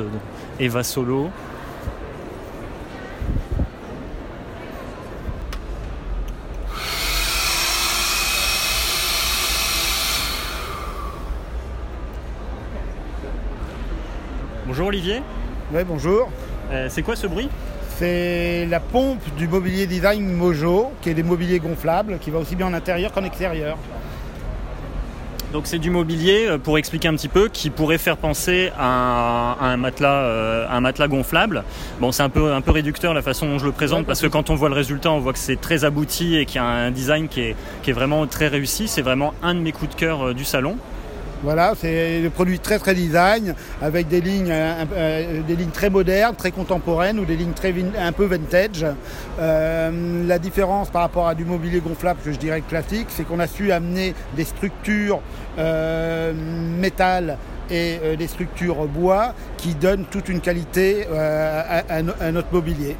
Eva 0.58 0.82
Solo. 0.82 1.28
Bonjour 14.78 14.90
Olivier. 14.90 15.22
Oui, 15.74 15.80
bonjour. 15.84 16.30
Euh, 16.70 16.86
c'est 16.88 17.02
quoi 17.02 17.16
ce 17.16 17.26
bruit? 17.26 17.48
C'est 17.96 18.64
la 18.66 18.78
pompe 18.78 19.24
du 19.36 19.48
mobilier 19.48 19.88
design 19.88 20.32
Mojo, 20.32 20.92
qui 21.02 21.10
est 21.10 21.14
des 21.14 21.24
mobiliers 21.24 21.58
gonflables, 21.58 22.18
qui 22.20 22.30
va 22.30 22.38
aussi 22.38 22.54
bien 22.54 22.68
en 22.68 22.74
intérieur 22.74 23.10
qu'en 23.10 23.24
extérieur. 23.24 23.76
Donc 25.52 25.66
c'est 25.66 25.80
du 25.80 25.90
mobilier, 25.90 26.46
euh, 26.46 26.58
pour 26.58 26.78
expliquer 26.78 27.08
un 27.08 27.16
petit 27.16 27.26
peu, 27.26 27.48
qui 27.48 27.70
pourrait 27.70 27.98
faire 27.98 28.16
penser 28.18 28.70
à, 28.78 29.56
un, 29.60 29.76
matelas, 29.76 30.22
euh, 30.22 30.66
un 30.70 30.80
matelas 30.80 31.08
gonflable. 31.08 31.64
Bon, 31.98 32.12
c'est 32.12 32.22
un 32.22 32.28
peu, 32.28 32.52
un 32.52 32.60
peu 32.60 32.70
réducteur 32.70 33.14
la 33.14 33.22
façon 33.22 33.48
dont 33.48 33.58
je 33.58 33.66
le 33.66 33.72
présente, 33.72 34.06
parce 34.06 34.20
que 34.20 34.28
quand 34.28 34.48
on 34.48 34.54
voit 34.54 34.68
le 34.68 34.76
résultat, 34.76 35.10
on 35.10 35.18
voit 35.18 35.32
que 35.32 35.40
c'est 35.40 35.60
très 35.60 35.84
abouti 35.84 36.36
et 36.36 36.46
qu'il 36.46 36.60
y 36.60 36.64
a 36.64 36.64
un 36.64 36.92
design 36.92 37.26
qui 37.26 37.40
est, 37.40 37.56
qui 37.82 37.90
est 37.90 37.94
vraiment 37.94 38.24
très 38.28 38.46
réussi. 38.46 38.86
C'est 38.86 39.02
vraiment 39.02 39.34
un 39.42 39.56
de 39.56 39.60
mes 39.60 39.72
coups 39.72 39.90
de 39.96 39.98
cœur 39.98 40.36
du 40.36 40.44
salon. 40.44 40.76
Voilà, 41.44 41.74
c'est 41.76 42.20
le 42.20 42.30
produit 42.30 42.58
très 42.58 42.80
très 42.80 42.94
design 42.94 43.54
avec 43.80 44.08
des 44.08 44.20
lignes, 44.20 44.50
euh, 44.50 44.84
euh, 44.92 45.40
des 45.46 45.54
lignes 45.54 45.70
très 45.70 45.88
modernes, 45.88 46.34
très 46.34 46.50
contemporaines 46.50 47.20
ou 47.20 47.24
des 47.24 47.36
lignes 47.36 47.52
un 47.96 48.10
peu 48.10 48.24
vintage. 48.24 48.84
Euh, 49.38 50.26
la 50.26 50.38
différence 50.40 50.90
par 50.90 51.02
rapport 51.02 51.28
à 51.28 51.36
du 51.36 51.44
mobilier 51.44 51.78
gonflable 51.78 52.18
que 52.24 52.32
je 52.32 52.38
dirais 52.38 52.60
classique, 52.62 53.06
c'est 53.10 53.22
qu'on 53.22 53.38
a 53.38 53.46
su 53.46 53.70
amener 53.70 54.14
des 54.36 54.44
structures 54.44 55.20
métal 55.56 57.36
et 57.68 57.98
des 58.16 58.26
structures 58.28 58.86
bois 58.86 59.34
qui 59.56 59.74
donnent 59.74 60.04
toute 60.08 60.28
une 60.28 60.40
qualité 60.40 61.04
à, 61.08 62.30
notre 62.30 62.52
mobilier. 62.52 62.96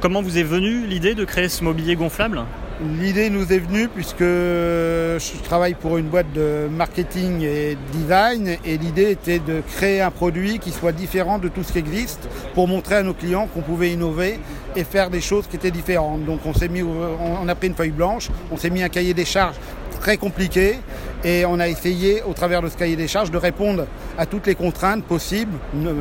Comment 0.00 0.20
vous 0.20 0.36
est 0.36 0.42
venue 0.42 0.86
l'idée 0.86 1.14
de 1.14 1.24
créer 1.24 1.48
ce 1.48 1.64
mobilier 1.64 1.96
gonflable? 1.96 2.42
L'idée 2.80 3.28
nous 3.28 3.52
est 3.52 3.58
venue 3.58 3.88
puisque 3.88 4.20
je 4.20 5.42
travaille 5.42 5.74
pour 5.74 5.98
une 5.98 6.06
boîte 6.06 6.32
de 6.32 6.68
marketing 6.70 7.42
et 7.42 7.76
design 7.90 8.56
et 8.64 8.78
l'idée 8.78 9.10
était 9.10 9.40
de 9.40 9.62
créer 9.74 10.00
un 10.00 10.12
produit 10.12 10.60
qui 10.60 10.70
soit 10.70 10.92
différent 10.92 11.40
de 11.40 11.48
tout 11.48 11.64
ce 11.64 11.72
qui 11.72 11.78
existe 11.78 12.28
pour 12.54 12.68
montrer 12.68 12.94
à 12.94 13.02
nos 13.02 13.14
clients 13.14 13.48
qu'on 13.52 13.62
pouvait 13.62 13.90
innover 13.90 14.38
et 14.76 14.84
faire 14.84 15.10
des 15.10 15.20
choses 15.20 15.48
qui 15.48 15.56
étaient 15.56 15.72
différentes. 15.72 16.24
Donc 16.24 16.40
on 16.46 16.54
s'est 16.54 16.68
mis, 16.68 16.84
on 16.84 17.48
a 17.48 17.54
pris 17.56 17.66
une 17.66 17.74
feuille 17.74 17.90
blanche, 17.90 18.28
on 18.52 18.56
s'est 18.56 18.70
mis 18.70 18.84
un 18.84 18.88
cahier 18.88 19.12
des 19.12 19.24
charges 19.24 19.56
très 20.00 20.16
compliqué 20.16 20.76
et 21.24 21.44
on 21.44 21.58
a 21.58 21.68
essayé 21.68 22.22
au 22.22 22.32
travers 22.32 22.62
de 22.62 22.68
ce 22.68 22.76
cahier 22.76 22.96
des 22.96 23.08
charges 23.08 23.30
de 23.30 23.38
répondre 23.38 23.86
à 24.16 24.26
toutes 24.26 24.46
les 24.46 24.54
contraintes 24.54 25.04
possibles. 25.04 25.56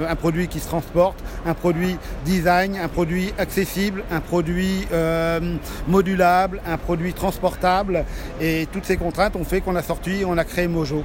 Un 0.07 0.15
produit 0.15 0.47
qui 0.47 0.59
se 0.59 0.67
transporte, 0.67 1.24
un 1.45 1.53
produit 1.53 1.97
design, 2.25 2.77
un 2.77 2.88
produit 2.88 3.33
accessible, 3.38 4.03
un 4.12 4.19
produit 4.19 4.88
euh, 4.91 5.57
modulable, 5.88 6.62
un 6.65 6.77
produit 6.77 7.13
transportable 7.13 8.05
et 8.41 8.67
toutes 8.71 8.86
ces 8.86 8.97
contraintes 8.97 9.36
ont 9.36 9.43
fait 9.43 9.62
qu'on 9.62 9.75
a 9.75 9.83
sorti, 9.83 10.24
on 10.25 10.38
a 10.38 10.43
créé 10.43 10.67
Mojo. 10.67 11.03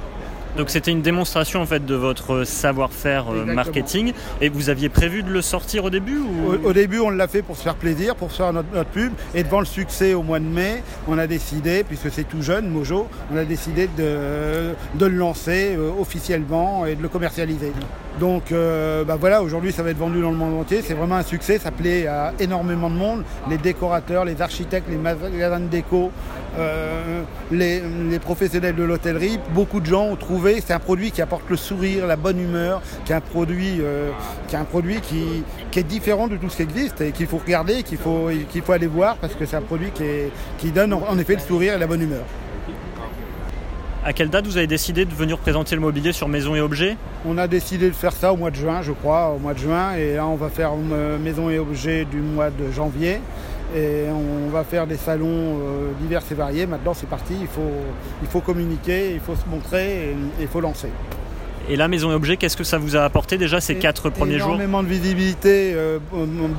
Donc 0.57 0.69
c'était 0.69 0.91
une 0.91 1.01
démonstration 1.01 1.61
en 1.61 1.65
fait 1.65 1.85
de 1.85 1.95
votre 1.95 2.43
savoir-faire 2.43 3.33
euh, 3.33 3.45
marketing. 3.45 4.13
Et 4.41 4.49
vous 4.49 4.69
aviez 4.69 4.89
prévu 4.89 5.23
de 5.23 5.29
le 5.29 5.41
sortir 5.41 5.85
au 5.85 5.89
début 5.89 6.21
au, 6.63 6.73
début, 6.73 6.99
on 6.99 7.09
l'a 7.09 7.27
fait 7.27 7.41
pour 7.41 7.57
se 7.57 7.63
faire 7.63 7.75
plaisir, 7.75 8.15
pour 8.15 8.31
faire 8.31 8.53
notre, 8.53 8.71
notre, 8.73 8.89
pub. 8.89 9.13
Et 9.33 9.43
devant 9.43 9.59
le 9.59 9.65
succès 9.65 10.13
au 10.13 10.23
mois 10.23 10.39
de 10.39 10.45
mai, 10.45 10.83
on 11.07 11.17
a 11.17 11.27
décidé, 11.27 11.83
puisque 11.83 12.11
c'est 12.11 12.23
tout 12.23 12.41
jeune, 12.41 12.67
Mojo, 12.69 13.07
on 13.31 13.37
a 13.37 13.45
décidé 13.45 13.87
de, 13.97 14.73
de 14.95 15.05
le 15.05 15.17
lancer 15.17 15.75
euh, 15.75 15.91
officiellement 15.99 16.85
et 16.85 16.95
de 16.95 17.01
le 17.01 17.09
commercialiser. 17.09 17.71
Donc 18.19 18.51
euh, 18.51 19.03
bah 19.03 19.17
voilà, 19.19 19.41
aujourd'hui 19.41 19.71
ça 19.71 19.81
va 19.81 19.89
être 19.89 19.97
vendu 19.97 20.21
dans 20.21 20.29
le 20.29 20.37
monde 20.37 20.59
entier. 20.59 20.81
C'est 20.81 20.93
vraiment 20.93 21.15
un 21.15 21.23
succès, 21.23 21.57
ça 21.57 21.71
plaît 21.71 22.07
à 22.07 22.33
énormément 22.39 22.89
de 22.89 22.95
monde. 22.95 23.23
Les 23.49 23.57
décorateurs, 23.57 24.25
les 24.25 24.41
architectes, 24.41 24.87
les 24.89 24.97
magasins 24.97 25.59
de 25.59 25.67
déco, 25.67 26.11
euh, 26.59 27.23
les, 27.51 27.81
professionnels 28.19 28.75
de 28.75 28.83
l'hôtellerie, 28.83 29.39
beaucoup 29.53 29.79
de 29.79 29.87
gens 29.87 30.05
ont 30.05 30.15
trouvé 30.15 30.61
c'est 30.65 30.73
un 30.73 30.79
produit 30.79 31.11
qui 31.11 31.21
apporte 31.21 31.49
le 31.49 31.57
sourire, 31.57 32.05
la 32.05 32.15
bonne 32.15 32.39
humeur, 32.39 32.81
qui 33.05 33.11
est 33.11 33.15
un 33.15 33.21
produit, 33.21 33.79
euh, 33.81 34.11
qui, 35.71 35.79
est, 35.79 35.83
différent 35.83 36.27
de 36.27 36.37
tout 36.37 36.49
ce 36.49 36.57
qui 36.57 36.63
existe 36.63 37.01
et 37.01 37.11
qu'il 37.11 37.27
faut 37.27 37.39
regarder, 37.39 37.83
qu'il 37.83 37.97
faut, 37.97 38.29
aller 38.69 38.87
voir 38.87 39.17
parce 39.17 39.33
que 39.33 39.45
c'est 39.45 39.57
un 39.57 39.61
produit 39.61 39.91
qui 40.57 40.71
donne 40.71 40.93
en 40.93 41.17
effet 41.17 41.33
le 41.33 41.41
sourire 41.41 41.75
et 41.75 41.79
la 41.79 41.87
bonne 41.87 42.01
humeur. 42.01 42.23
À 44.05 44.11
quelle 44.11 44.29
date 44.29 44.45
vous 44.45 44.57
avez 44.57 44.67
décidé 44.67 45.05
de 45.05 45.13
venir 45.13 45.37
présenter 45.37 45.75
le 45.75 45.81
mobilier 45.81 46.11
sur 46.11 46.27
Maison 46.27 46.55
et 46.55 46.59
Objets? 46.59 46.97
On 47.25 47.37
a 47.37 47.47
décidé 47.47 47.87
de 47.87 47.95
faire 47.95 48.11
ça 48.11 48.33
au 48.33 48.35
mois 48.35 48.51
de 48.51 48.57
juin, 48.57 48.81
je 48.81 48.91
crois, 48.91 49.29
au 49.29 49.39
mois 49.39 49.53
de 49.53 49.59
juin. 49.59 49.93
Et 49.93 50.15
là, 50.15 50.27
on 50.27 50.35
va 50.35 50.49
faire 50.49 50.71
euh, 50.91 51.17
Maison 51.17 51.49
et 51.49 51.57
Objets 51.57 52.03
du 52.03 52.17
mois 52.17 52.49
de 52.49 52.69
janvier. 52.69 53.21
Et 53.73 54.07
on 54.09 54.49
va 54.49 54.65
faire 54.65 54.87
des 54.87 54.97
salons 54.97 55.25
euh, 55.29 55.91
divers 56.01 56.21
et 56.29 56.33
variés. 56.33 56.65
Maintenant, 56.65 56.93
c'est 56.93 57.07
parti. 57.07 57.33
Il 57.39 57.47
faut, 57.47 57.61
il 58.21 58.27
faut 58.27 58.41
communiquer, 58.41 59.13
il 59.13 59.21
faut 59.21 59.35
se 59.35 59.49
montrer 59.49 60.09
et 60.09 60.15
il 60.41 60.47
faut 60.47 60.59
lancer. 60.59 60.89
Et 61.69 61.77
la 61.77 61.87
maison 61.87 62.11
et 62.11 62.13
objet, 62.13 62.35
qu'est-ce 62.35 62.57
que 62.57 62.65
ça 62.65 62.77
vous 62.77 62.97
a 62.97 63.01
apporté 63.03 63.37
déjà 63.37 63.61
ces 63.61 63.75
quatre 63.75 64.09
premiers 64.09 64.37
jours 64.37 64.47
Énormément 64.49 64.83
de 64.83 64.89
visibilité, 64.89 65.73
euh, 65.73 65.99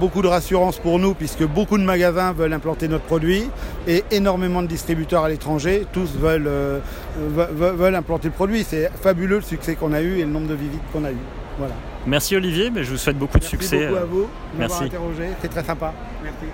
beaucoup 0.00 0.22
de 0.22 0.28
rassurance 0.28 0.78
pour 0.78 0.98
nous 0.98 1.12
puisque 1.12 1.44
beaucoup 1.44 1.76
de 1.76 1.82
magasins 1.82 2.32
veulent 2.32 2.54
implanter 2.54 2.88
notre 2.88 3.04
produit 3.04 3.50
et 3.86 4.02
énormément 4.10 4.62
de 4.62 4.66
distributeurs 4.66 5.24
à 5.24 5.28
l'étranger, 5.28 5.86
tous 5.92 6.16
veulent, 6.18 6.46
euh, 6.46 6.80
veulent 7.18 7.94
implanter 7.94 8.28
le 8.28 8.34
produit. 8.34 8.64
C'est 8.64 8.90
fabuleux 9.02 9.36
le 9.36 9.42
succès 9.42 9.74
qu'on 9.74 9.92
a 9.92 10.00
eu 10.00 10.18
et 10.18 10.22
le 10.22 10.30
nombre 10.30 10.48
de 10.48 10.54
visites 10.54 10.82
qu'on 10.90 11.04
a 11.04 11.10
eu. 11.10 11.16
Voilà. 11.58 11.74
Merci 12.06 12.34
Olivier, 12.36 12.70
mais 12.70 12.82
je 12.82 12.90
vous 12.90 12.96
souhaite 12.98 13.18
beaucoup 13.18 13.38
de 13.38 13.44
succès. 13.44 13.76
Merci 13.76 13.88
beaucoup 13.92 14.02
à 14.02 14.06
vous 14.06 14.28
Merci. 14.58 14.84
interrogé, 14.84 15.28
c'est 15.42 15.48
très 15.48 15.64
sympa. 15.64 15.92
Merci. 16.22 16.46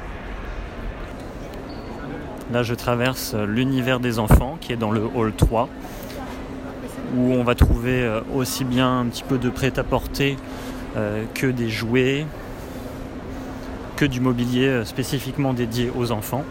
Là, 2.52 2.64
je 2.64 2.74
traverse 2.74 3.34
l'univers 3.34 4.00
des 4.00 4.18
enfants 4.18 4.58
qui 4.60 4.72
est 4.72 4.76
dans 4.76 4.90
le 4.90 5.02
hall 5.14 5.32
3 5.32 5.68
où 7.16 7.32
on 7.32 7.42
va 7.42 7.54
trouver 7.54 8.02
euh, 8.02 8.20
aussi 8.34 8.64
bien 8.64 9.00
un 9.00 9.06
petit 9.06 9.22
peu 9.22 9.38
de 9.38 9.50
prêt-à-porter 9.50 10.36
euh, 10.96 11.24
que 11.34 11.46
des 11.46 11.68
jouets, 11.68 12.26
que 13.96 14.04
du 14.04 14.20
mobilier 14.20 14.66
euh, 14.66 14.84
spécifiquement 14.84 15.52
dédié 15.52 15.90
aux 15.96 16.12
enfants. 16.12 16.44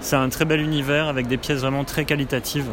C'est 0.00 0.16
un 0.16 0.28
très 0.28 0.44
bel 0.44 0.60
univers 0.60 1.08
avec 1.08 1.26
des 1.26 1.36
pièces 1.36 1.60
vraiment 1.60 1.84
très 1.84 2.04
qualitatives. 2.04 2.68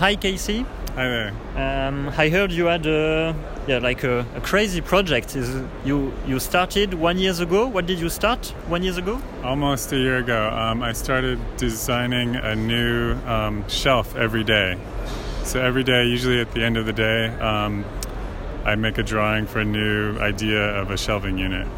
Hi 0.00 0.16
Casey. 0.16 0.64
Hi 0.96 1.06
there. 1.08 1.34
Um, 1.56 2.08
I 2.16 2.30
heard 2.30 2.50
you 2.50 2.64
had 2.64 2.86
a, 2.86 3.36
yeah, 3.66 3.80
like 3.80 4.02
a, 4.02 4.24
a, 4.34 4.40
crazy 4.40 4.80
project. 4.80 5.36
Is 5.36 5.62
you 5.84 6.10
you 6.26 6.40
started 6.40 6.94
one 6.94 7.18
years 7.18 7.38
ago? 7.38 7.66
What 7.66 7.84
did 7.84 8.00
you 8.00 8.08
start 8.08 8.46
one 8.66 8.82
years 8.82 8.96
ago? 8.96 9.20
Almost 9.44 9.92
a 9.92 9.98
year 9.98 10.16
ago. 10.16 10.48
Um, 10.48 10.82
I 10.82 10.94
started 10.94 11.38
designing 11.58 12.36
a 12.36 12.56
new 12.56 13.12
um, 13.26 13.68
shelf 13.68 14.16
every 14.16 14.42
day. 14.42 14.78
So 15.44 15.60
every 15.60 15.84
day, 15.84 16.06
usually 16.06 16.40
at 16.40 16.52
the 16.52 16.64
end 16.64 16.78
of 16.78 16.86
the 16.86 16.94
day, 16.94 17.26
um, 17.40 17.84
I 18.64 18.74
make 18.74 18.96
a 18.96 19.02
drawing 19.02 19.46
for 19.46 19.60
a 19.60 19.66
new 19.66 20.18
idea 20.18 20.80
of 20.80 20.90
a 20.90 20.96
shelving 20.96 21.36
unit. 21.36 21.68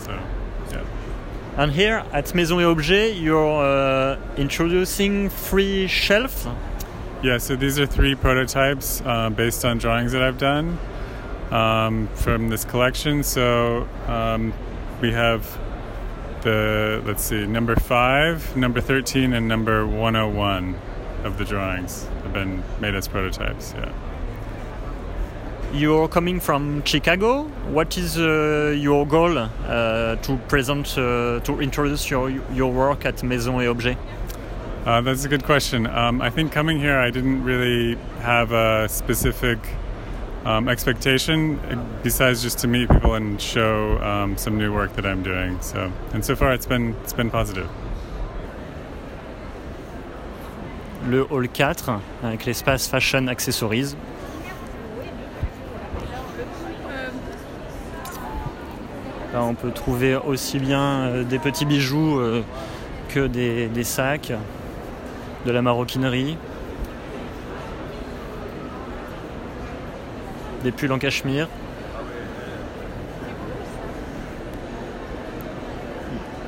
So, 0.00 0.20
yeah. 0.70 0.84
And 1.56 1.72
here 1.72 2.04
at 2.12 2.34
Maison 2.34 2.60
et 2.60 2.64
Objet, 2.64 3.16
you're 3.16 3.64
uh, 3.64 4.20
introducing 4.36 5.30
free 5.30 5.86
shelf 5.86 6.46
yeah, 7.24 7.38
so 7.38 7.56
these 7.56 7.78
are 7.78 7.86
three 7.86 8.14
prototypes 8.14 9.00
uh, 9.00 9.30
based 9.30 9.64
on 9.64 9.78
drawings 9.78 10.12
that 10.12 10.22
I've 10.22 10.36
done 10.36 10.78
um, 11.50 12.06
from 12.08 12.50
this 12.50 12.66
collection. 12.66 13.22
So 13.22 13.88
um, 14.06 14.52
we 15.00 15.10
have 15.12 15.58
the, 16.42 17.02
let's 17.06 17.24
see, 17.24 17.46
number 17.46 17.76
five, 17.76 18.54
number 18.58 18.78
13, 18.82 19.32
and 19.32 19.48
number 19.48 19.86
101 19.86 20.76
of 21.24 21.38
the 21.38 21.46
drawings 21.46 22.04
have 22.24 22.34
been 22.34 22.62
made 22.78 22.94
as 22.94 23.08
prototypes, 23.08 23.72
yeah. 23.74 23.90
You're 25.72 26.08
coming 26.08 26.40
from 26.40 26.84
Chicago. 26.84 27.44
What 27.72 27.96
is 27.96 28.18
uh, 28.18 28.76
your 28.78 29.06
goal 29.06 29.38
uh, 29.38 30.16
to 30.16 30.36
present, 30.46 30.86
uh, 30.98 31.40
to 31.40 31.60
introduce 31.60 32.10
your, 32.10 32.30
your 32.52 32.70
work 32.70 33.06
at 33.06 33.22
Maison 33.22 33.60
et 33.60 33.66
Objet? 33.66 33.96
Uh, 34.84 35.00
that's 35.00 35.24
a 35.24 35.28
good 35.30 35.44
question. 35.44 35.86
Um, 35.86 36.20
I 36.20 36.28
think 36.28 36.52
coming 36.52 36.78
here, 36.78 36.98
I 36.98 37.10
didn't 37.10 37.42
really 37.42 37.96
have 38.20 38.52
a 38.52 38.86
specific 38.86 39.58
um, 40.44 40.68
expectation 40.68 41.58
besides 42.02 42.42
just 42.42 42.58
to 42.58 42.68
meet 42.68 42.90
people 42.90 43.14
and 43.14 43.40
show 43.40 43.98
um, 44.02 44.36
some 44.36 44.58
new 44.58 44.74
work 44.74 44.94
that 44.96 45.06
I'm 45.06 45.22
doing. 45.22 45.58
So, 45.62 45.90
and 46.12 46.22
so 46.22 46.36
far, 46.36 46.52
it's 46.52 46.66
been 46.66 46.94
it's 47.02 47.14
been 47.14 47.30
positive. 47.30 47.66
Le 51.08 51.24
hall 51.28 51.46
4 51.48 52.02
avec 52.22 52.44
l'espace 52.44 52.86
Fashion 52.86 53.26
Accessories. 53.28 53.96
Là, 59.32 59.42
on 59.44 59.54
peut 59.54 59.72
trouver 59.72 60.14
aussi 60.14 60.58
bien 60.58 61.06
euh, 61.06 61.24
des 61.24 61.38
petits 61.38 61.64
bijoux 61.64 62.18
euh, 62.20 62.42
que 63.08 63.26
des, 63.26 63.68
des 63.68 63.82
sacs 63.82 64.32
de 65.44 65.50
la 65.52 65.62
maroquinerie, 65.62 66.36
des 70.62 70.72
pulls 70.72 70.92
en 70.92 70.98
cachemire. 70.98 71.48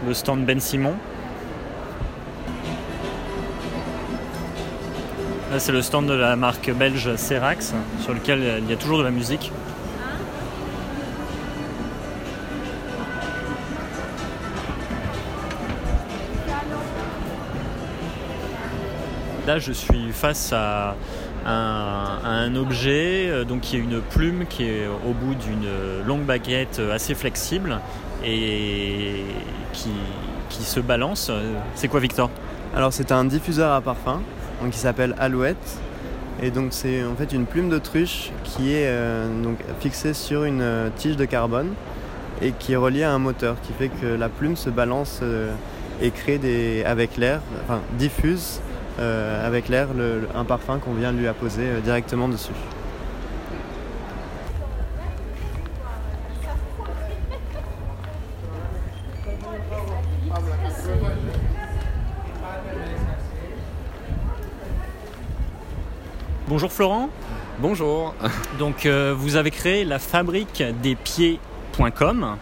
Le 0.06 0.14
stand 0.14 0.44
Ben 0.44 0.61
Simon. 0.61 0.94
Là, 5.50 5.59
c'est 5.59 5.72
le 5.72 5.82
stand 5.82 6.06
de 6.06 6.14
la 6.14 6.37
marque 6.37 6.70
belge 6.72 7.16
Serax, 7.16 7.74
sur 8.00 8.14
lequel 8.14 8.61
il 8.62 8.70
y 8.70 8.72
a 8.72 8.76
toujours 8.76 8.98
de 8.98 9.04
la 9.04 9.11
musique. 9.11 9.52
Je 19.58 19.72
suis 19.72 20.12
face 20.12 20.52
à 20.52 20.96
un, 21.46 22.54
objet, 22.56 23.28
euh, 23.28 23.44
donc 23.44 23.60
qui 23.62 23.76
est 23.76 23.78
une 23.78 24.00
plume 24.00 24.44
qui 24.46 24.64
est 24.64 24.86
au 24.86 25.12
bout 25.12 25.34
d'une 25.34 26.06
longue 26.06 26.24
baguette 26.24 26.80
assez 26.92 27.14
flexible 27.14 27.78
et 28.24 29.22
qui, 29.72 29.90
se 30.50 30.80
balance. 30.80 31.30
C'est 31.74 31.88
quoi, 31.88 32.00
Victor? 32.00 32.30
Alors, 32.74 32.92
c'est 32.92 33.12
un 33.12 33.24
diffuseur 33.24 33.72
à 33.72 33.80
parfum 33.80 34.20
donc, 34.60 34.72
qui 34.72 34.78
s'appelle 34.78 35.14
Alouette. 35.18 35.78
Et 36.42 36.50
donc, 36.50 36.68
c'est 36.70 37.04
en 37.04 37.14
fait 37.14 37.32
une 37.32 37.46
plume 37.46 37.68
d'autruche 37.68 38.30
qui 38.42 38.72
est 38.72 38.86
euh, 38.86 39.42
donc, 39.42 39.58
fixée 39.80 40.12
sur 40.12 40.44
une 40.44 40.60
euh, 40.60 40.88
tige 40.96 41.16
de 41.16 41.24
carbone 41.24 41.72
et 42.42 42.52
qui 42.52 42.72
est 42.72 42.76
reliée 42.76 43.04
à 43.04 43.12
un 43.12 43.18
moteur 43.18 43.56
qui 43.62 43.72
fait 43.72 43.88
que 43.88 44.06
la 44.06 44.28
plume 44.28 44.56
se 44.56 44.68
balance 44.68 45.22
et 46.02 46.10
crée 46.10 46.36
des, 46.36 46.84
avec 46.84 47.16
l'air, 47.16 47.40
enfin 47.64 47.80
diffuse 47.98 48.60
euh, 48.98 49.46
avec 49.46 49.68
l'air 49.68 49.88
un 50.35 50.44
parfum 50.44 50.78
qu'on 50.78 50.94
vient 50.94 51.12
lui 51.12 51.28
apposer 51.28 51.64
euh, 51.64 51.80
directement 51.80 52.28
dessus. 52.28 52.52
Bonjour 66.48 66.72
Florent. 66.72 67.11
Bonjour. 67.59 68.14
Donc 68.59 68.87
euh, 68.87 69.14
vous 69.16 69.37
avez 69.37 69.50
créé 69.50 69.85
la 69.85 69.98
fabrique 69.98 70.62
des 70.82 70.94
pieds.com. 70.94 72.37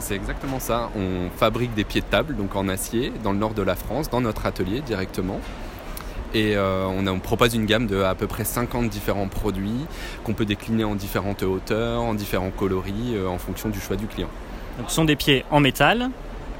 C'est 0.00 0.16
exactement 0.16 0.58
ça. 0.58 0.90
On 0.96 1.30
fabrique 1.36 1.74
des 1.74 1.84
pieds 1.84 2.00
de 2.00 2.06
table, 2.06 2.34
donc 2.34 2.56
en 2.56 2.68
acier, 2.68 3.12
dans 3.22 3.30
le 3.30 3.38
nord 3.38 3.54
de 3.54 3.62
la 3.62 3.76
France, 3.76 4.10
dans 4.10 4.20
notre 4.20 4.46
atelier 4.46 4.80
directement. 4.80 5.38
Et 6.34 6.56
euh, 6.56 6.86
on, 6.86 7.06
a- 7.06 7.10
on 7.12 7.18
propose 7.18 7.54
une 7.54 7.66
gamme 7.66 7.86
de 7.86 8.02
à 8.02 8.14
peu 8.14 8.26
près 8.26 8.44
50 8.44 8.88
différents 8.88 9.28
produits 9.28 9.86
qu'on 10.24 10.32
peut 10.34 10.46
décliner 10.46 10.84
en 10.84 10.94
différentes 10.94 11.42
hauteurs, 11.42 12.00
en 12.02 12.14
différents 12.14 12.50
coloris, 12.50 13.14
euh, 13.14 13.26
en 13.28 13.38
fonction 13.38 13.68
du 13.68 13.80
choix 13.80 13.96
du 13.96 14.06
client. 14.06 14.28
Donc, 14.78 14.88
ce 14.88 14.94
sont 14.96 15.04
des 15.04 15.16
pieds 15.16 15.44
en 15.50 15.60
métal. 15.60 16.08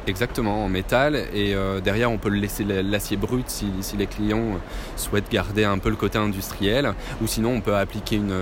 Exactement, 0.09 0.65
en 0.65 0.69
métal. 0.69 1.15
Et 1.33 1.55
euh, 1.55 1.81
derrière, 1.81 2.11
on 2.11 2.19
peut 2.19 2.29
laisser 2.29 2.65
l'acier 2.65 3.17
brut 3.17 3.49
si, 3.49 3.67
si 3.83 3.97
les 3.97 4.09
clients 4.09 4.59
souhaitent 4.97 5.31
garder 5.31 5.65
un 5.65 5.79
peu 5.79 5.91
le 5.91 5.97
côté 5.97 6.19
industriel. 6.19 6.93
Ou 7.23 7.27
sinon, 7.29 7.51
on 7.55 7.61
peut 7.61 7.77
appliquer 7.77 8.17
une, 8.17 8.35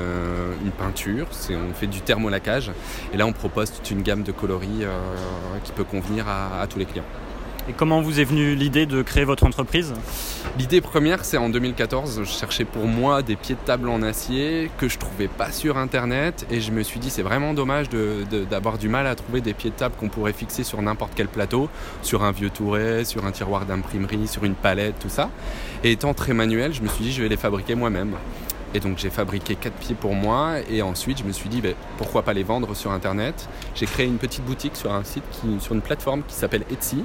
une 0.64 0.70
peinture. 0.70 1.26
On 1.50 1.74
fait 1.74 1.86
du 1.86 2.00
thermolacage. 2.00 2.72
Et 3.12 3.18
là, 3.18 3.26
on 3.26 3.32
propose 3.32 3.70
toute 3.72 3.90
une 3.90 4.00
gamme 4.02 4.22
de 4.22 4.32
coloris 4.32 4.84
qui 5.62 5.72
peut 5.72 5.84
convenir 5.84 6.26
à- 6.28 6.62
à 6.62 6.66
tous 6.66 6.78
les 6.78 6.86
clients. 6.86 7.04
Et 7.68 7.72
comment 7.72 8.00
vous 8.00 8.20
est 8.20 8.24
venue 8.24 8.54
l'idée 8.54 8.86
de 8.86 9.02
créer 9.02 9.24
votre 9.24 9.44
entreprise? 9.44 9.92
L'idée 10.58 10.80
première, 10.80 11.24
c'est 11.24 11.36
en 11.36 11.48
2014. 11.48 12.22
Je 12.24 12.24
cherchais 12.24 12.64
pour 12.64 12.86
moi 12.86 13.22
des 13.22 13.36
pieds 13.36 13.54
de 13.54 13.60
table 13.60 13.88
en 13.88 14.02
acier 14.02 14.70
que 14.78 14.88
je 14.88 14.98
trouvais 14.98 15.28
pas 15.28 15.52
sur 15.52 15.76
internet. 15.76 16.46
Et 16.50 16.60
je 16.60 16.72
me 16.72 16.82
suis 16.82 16.98
dit, 16.98 17.10
c'est 17.10 17.22
vraiment 17.22 17.54
dommage 17.54 17.88
d'avoir 18.50 18.78
du 18.78 18.88
mal 18.88 19.06
à 19.06 19.14
trouver 19.14 19.40
des 19.40 19.54
pieds 19.54 19.70
de 19.70 19.76
table 19.76 19.94
qu'on 19.98 20.08
pourrait 20.08 20.32
fixer 20.32 20.64
sur 20.64 20.82
n'importe 20.82 21.12
quel 21.14 21.28
plateau, 21.28 21.68
sur 22.02 22.24
un 22.24 22.32
vieux 22.32 22.50
touret, 22.50 23.04
sur 23.04 23.24
un 23.24 23.30
tiroir 23.30 23.66
d'imprimerie, 23.66 24.26
sur 24.26 24.44
une 24.44 24.54
palette, 24.54 24.98
tout 24.98 25.08
ça. 25.08 25.30
Et 25.84 25.92
étant 25.92 26.14
très 26.14 26.32
manuel, 26.32 26.72
je 26.72 26.82
me 26.82 26.88
suis 26.88 27.04
dit, 27.04 27.12
je 27.12 27.22
vais 27.22 27.28
les 27.28 27.36
fabriquer 27.36 27.74
moi-même. 27.74 28.16
Et 28.72 28.80
donc 28.80 28.98
j'ai 28.98 29.10
fabriqué 29.10 29.56
quatre 29.56 29.74
pieds 29.74 29.96
pour 29.96 30.14
moi 30.14 30.58
et 30.70 30.80
ensuite 30.80 31.18
je 31.18 31.24
me 31.24 31.32
suis 31.32 31.48
dit 31.48 31.60
ben, 31.60 31.74
pourquoi 31.98 32.22
pas 32.22 32.32
les 32.32 32.44
vendre 32.44 32.76
sur 32.76 32.92
internet? 32.92 33.48
J'ai 33.74 33.86
créé 33.86 34.06
une 34.06 34.18
petite 34.18 34.44
boutique 34.44 34.76
sur 34.76 34.92
un 34.92 35.02
site 35.02 35.24
qui, 35.32 35.58
sur 35.58 35.74
une 35.74 35.80
plateforme 35.80 36.22
qui 36.22 36.34
s'appelle 36.34 36.64
Etsy. 36.70 37.04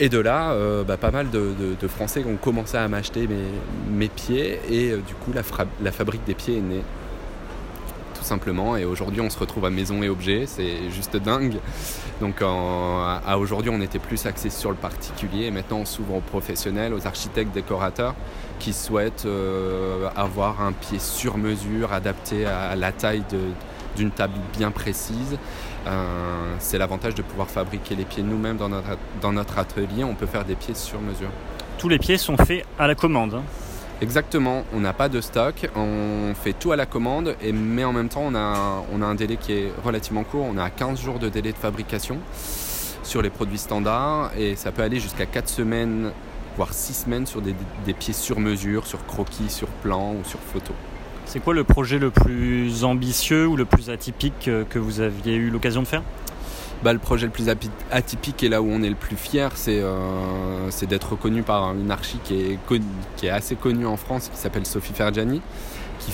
Et 0.00 0.08
de 0.08 0.18
là, 0.18 0.50
euh, 0.50 0.82
bah, 0.82 0.96
pas 0.96 1.12
mal 1.12 1.30
de, 1.30 1.54
Français 1.88 2.24
ont 2.26 2.36
commencé 2.36 2.76
à 2.76 2.88
m'acheter 2.88 3.28
mes, 3.90 4.08
pieds 4.08 4.58
et 4.68 4.90
euh, 4.90 4.96
du 4.96 5.14
coup 5.14 5.32
la, 5.32 5.92
fabrique 5.92 6.24
des 6.24 6.34
pieds 6.34 6.58
est 6.58 6.62
née. 6.62 6.82
Tout 8.14 8.24
simplement. 8.24 8.76
Et 8.76 8.84
aujourd'hui 8.84 9.20
on 9.20 9.30
se 9.30 9.38
retrouve 9.38 9.66
à 9.66 9.70
Maison 9.70 10.02
et 10.02 10.08
Objets, 10.08 10.44
c'est 10.46 10.90
juste 10.90 11.16
dingue. 11.16 11.58
Donc 12.20 12.42
à 12.42 13.38
aujourd'hui 13.38 13.70
on 13.70 13.80
était 13.80 13.98
plus 13.98 14.26
axé 14.26 14.50
sur 14.50 14.70
le 14.70 14.76
particulier 14.76 15.46
et 15.46 15.50
maintenant 15.50 15.78
on 15.78 15.84
s'ouvre 15.84 16.14
aux 16.16 16.20
professionnels, 16.20 16.92
aux 16.92 17.06
architectes, 17.06 17.54
décorateurs 17.54 18.14
qui 18.58 18.72
souhaitent 18.72 19.26
euh, 19.26 20.08
avoir 20.16 20.60
un 20.62 20.72
pied 20.72 20.98
sur 20.98 21.38
mesure 21.38 21.92
adapté 21.92 22.46
à 22.46 22.74
la 22.76 22.92
taille 22.92 23.24
de- 23.30 23.52
d'une 23.96 24.10
table 24.10 24.34
bien 24.56 24.70
précise. 24.70 25.38
Euh, 25.86 26.54
c'est 26.58 26.78
l'avantage 26.78 27.14
de 27.14 27.22
pouvoir 27.22 27.48
fabriquer 27.48 27.94
les 27.94 28.04
pieds 28.04 28.22
nous-mêmes 28.22 28.56
dans 28.56 28.68
notre, 28.68 28.96
dans 29.20 29.32
notre 29.32 29.58
atelier. 29.58 30.04
On 30.04 30.14
peut 30.14 30.26
faire 30.26 30.44
des 30.44 30.54
pieds 30.54 30.74
sur 30.74 31.00
mesure. 31.00 31.28
Tous 31.78 31.88
les 31.88 31.98
pieds 31.98 32.16
sont 32.18 32.36
faits 32.36 32.64
à 32.78 32.86
la 32.86 32.94
commande. 32.94 33.34
hein. 33.34 33.42
Exactement, 34.00 34.64
on 34.74 34.80
n'a 34.80 34.92
pas 34.92 35.08
de 35.08 35.20
stock, 35.20 35.70
on 35.76 36.34
fait 36.34 36.52
tout 36.52 36.72
à 36.72 36.76
la 36.76 36.84
commande, 36.84 37.36
et, 37.40 37.52
mais 37.52 37.84
en 37.84 37.92
même 37.92 38.08
temps 38.08 38.24
on 38.24 38.34
a, 38.34 38.82
on 38.92 39.00
a 39.00 39.06
un 39.06 39.14
délai 39.14 39.36
qui 39.36 39.52
est 39.52 39.72
relativement 39.84 40.24
court, 40.24 40.44
on 40.52 40.58
a 40.58 40.68
15 40.68 41.00
jours 41.00 41.18
de 41.20 41.28
délai 41.28 41.52
de 41.52 41.56
fabrication 41.56 42.18
sur 43.04 43.22
les 43.22 43.30
produits 43.30 43.56
standards, 43.56 44.32
et 44.36 44.56
ça 44.56 44.72
peut 44.72 44.82
aller 44.82 44.98
jusqu'à 44.98 45.26
4 45.26 45.48
semaines, 45.48 46.10
voire 46.56 46.72
6 46.74 47.04
semaines 47.04 47.24
sur 47.26 47.40
des, 47.40 47.54
des 47.86 47.94
pieds 47.94 48.12
sur 48.14 48.40
mesure, 48.40 48.86
sur 48.86 49.06
croquis, 49.06 49.48
sur 49.48 49.68
plan 49.68 50.12
ou 50.12 50.24
sur 50.24 50.40
photo. 50.40 50.74
C'est 51.26 51.40
quoi 51.40 51.54
le 51.54 51.64
projet 51.64 51.98
le 51.98 52.10
plus 52.10 52.84
ambitieux 52.84 53.46
ou 53.46 53.56
le 53.56 53.64
plus 53.64 53.90
atypique 53.90 54.48
euh, 54.48 54.64
que 54.68 54.78
vous 54.78 55.00
aviez 55.00 55.34
eu 55.34 55.50
l'occasion 55.50 55.82
de 55.82 55.86
faire? 55.86 56.02
Bah, 56.82 56.92
le 56.92 56.98
projet 56.98 57.26
le 57.26 57.32
plus 57.32 57.48
atypique 57.90 58.42
et 58.42 58.48
là 58.50 58.60
où 58.60 58.68
on 58.70 58.82
est 58.82 58.90
le 58.90 58.94
plus 58.94 59.16
fier, 59.16 59.50
c'est 59.54 59.80
euh, 59.80 60.70
d'être 60.86 61.12
reconnu 61.12 61.42
par 61.42 61.72
une 61.72 61.90
archi 61.90 62.18
qui 62.22 62.58
est, 63.22 63.28
assez 63.30 63.56
connue 63.56 63.86
en 63.86 63.96
France, 63.96 64.28
qui 64.30 64.38
s'appelle 64.38 64.66
Sophie 64.66 64.92
Fergiani, 64.92 65.40
qui, 65.98 66.12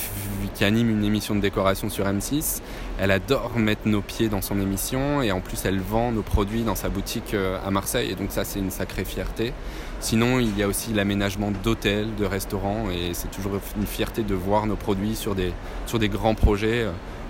qui 0.55 0.65
anime 0.65 0.91
une 0.91 1.03
émission 1.03 1.35
de 1.35 1.41
décoration 1.41 1.91
sur 1.91 2.05
M6. 2.07 2.61
Elle 3.01 3.11
adore 3.11 3.59
mettre 3.59 3.89
nos 3.89 4.01
pieds 4.01 4.29
dans 4.29 4.43
son 4.43 4.61
émission 4.61 5.23
et 5.23 5.33
en 5.33 5.41
plus 5.41 5.65
elle 5.65 5.81
vend 5.81 6.13
nos 6.13 6.23
produits 6.23 6.63
dans 6.63 6.77
sa 6.77 6.89
boutique 6.89 7.35
euh, 7.35 7.59
à 7.67 7.73
Marseille 7.73 8.11
et 8.13 8.15
donc 8.15 8.31
ça 8.31 8.45
c'est 8.45 8.61
une 8.61 8.71
sacrée 8.71 9.05
fierté. 9.05 9.53
Sinon 10.01 10.41
il 10.41 10.57
y 10.59 10.63
a 10.63 10.69
aussi 10.69 10.95
l'aménagement 10.95 11.51
d'hôtels, 11.51 12.15
de 12.15 12.25
restaurants 12.25 12.91
et 12.91 13.13
c'est 13.13 13.31
toujours 13.31 13.53
une 13.77 13.87
fierté 13.87 14.23
de 14.23 14.35
voir 14.35 14.67
nos 14.67 14.77
produits 14.77 15.15
sur 15.15 15.35
des, 15.35 15.53
grands 16.09 16.35
projets. 16.35 16.87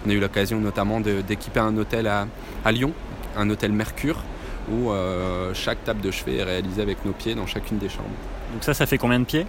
On 0.06 0.10
a 0.10 0.12
eu 0.12 0.20
l'occasion 0.20 0.60
notamment 0.60 1.00
d'équiper 1.00 1.60
un 1.60 1.76
hôtel 1.76 2.06
à, 2.06 2.26
à 2.64 2.72
Lyon, 2.72 2.92
un 3.36 3.50
hôtel 3.50 3.72
Mercure, 3.72 4.22
où 4.70 4.90
euh, 4.90 5.52
chaque 5.52 5.82
table 5.84 6.00
de 6.00 6.10
chevet 6.10 6.36
est 6.36 6.44
réalisée 6.44 6.82
avec 6.82 7.04
nos 7.04 7.12
pieds 7.12 7.34
dans 7.34 7.46
chacune 7.46 7.78
des 7.78 7.88
chambres. 7.88 8.08
Donc 8.52 8.64
ça, 8.64 8.72
ça 8.72 8.86
fait 8.86 8.98
combien 8.98 9.20
de 9.20 9.24
pieds? 9.24 9.46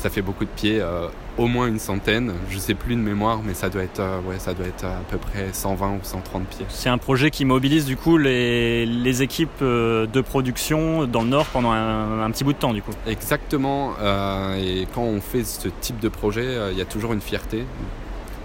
Ça 0.00 0.08
fait 0.08 0.22
beaucoup 0.22 0.46
de 0.46 0.50
pieds, 0.50 0.80
euh, 0.80 1.08
au 1.36 1.46
moins 1.46 1.66
une 1.66 1.78
centaine. 1.78 2.32
Je 2.50 2.58
sais 2.58 2.72
plus 2.72 2.94
de 2.94 3.00
mémoire, 3.00 3.40
mais 3.44 3.52
ça 3.52 3.68
doit 3.68 3.82
être, 3.82 4.00
euh, 4.00 4.18
ouais, 4.22 4.38
ça 4.38 4.54
doit 4.54 4.64
être 4.66 4.84
à 4.86 5.00
peu 5.10 5.18
près 5.18 5.48
120 5.52 5.88
ou 5.90 5.98
130 6.02 6.44
pieds. 6.46 6.64
C'est 6.70 6.88
un 6.88 6.96
projet 6.96 7.30
qui 7.30 7.44
mobilise 7.44 7.84
du 7.84 7.98
coup 7.98 8.16
les, 8.16 8.86
les 8.86 9.20
équipes 9.20 9.50
euh, 9.60 10.06
de 10.06 10.22
production 10.22 11.06
dans 11.06 11.20
le 11.20 11.28
Nord 11.28 11.44
pendant 11.46 11.70
un, 11.72 12.22
un 12.22 12.30
petit 12.30 12.44
bout 12.44 12.54
de 12.54 12.58
temps 12.58 12.72
du 12.72 12.80
coup. 12.80 12.92
Exactement. 13.06 13.92
euh, 14.00 14.56
et 14.56 14.86
quand 14.94 15.02
on 15.02 15.20
fait 15.20 15.44
ce 15.44 15.68
type 15.82 16.00
de 16.00 16.08
projet, 16.08 16.46
euh, 16.46 16.72
il 16.72 16.78
y 16.78 16.82
a 16.82 16.86
toujours 16.86 17.12
une 17.12 17.20
fierté 17.20 17.64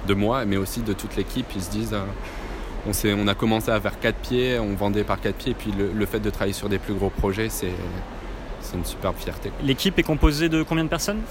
de 0.07 0.13
moi, 0.13 0.43
mais 0.43 0.57
aussi 0.57 0.81
de 0.81 0.91
toute 0.91 1.15
l'équipe. 1.15 1.45
Ils 1.55 1.63
se 1.63 1.71
disent, 1.71 1.93
euh, 1.93 2.03
on, 2.85 2.91
on 3.23 3.27
a 3.29 3.33
commencé 3.33 3.71
à 3.71 3.79
faire 3.79 3.97
4 3.97 4.15
pieds, 4.17 4.59
on 4.59 4.75
vendait 4.75 5.05
par 5.05 5.21
4 5.21 5.33
pieds, 5.35 5.51
et 5.53 5.55
puis 5.55 5.71
le, 5.71 5.89
le 5.97 6.05
fait 6.05 6.19
de 6.19 6.29
travailler 6.29 6.51
sur 6.53 6.67
des 6.67 6.79
plus 6.79 6.93
gros 6.95 7.09
projets, 7.09 7.47
c'est 7.47 7.71
c'est 8.65 8.77
une 8.77 8.85
superbe 8.85 9.15
fierté. 9.17 9.51
L'équipe 9.63 9.97
est 9.99 10.03
composée 10.03 10.49
de 10.49 10.63
combien 10.63 10.83
de 10.83 10.89
personnes 10.89 11.21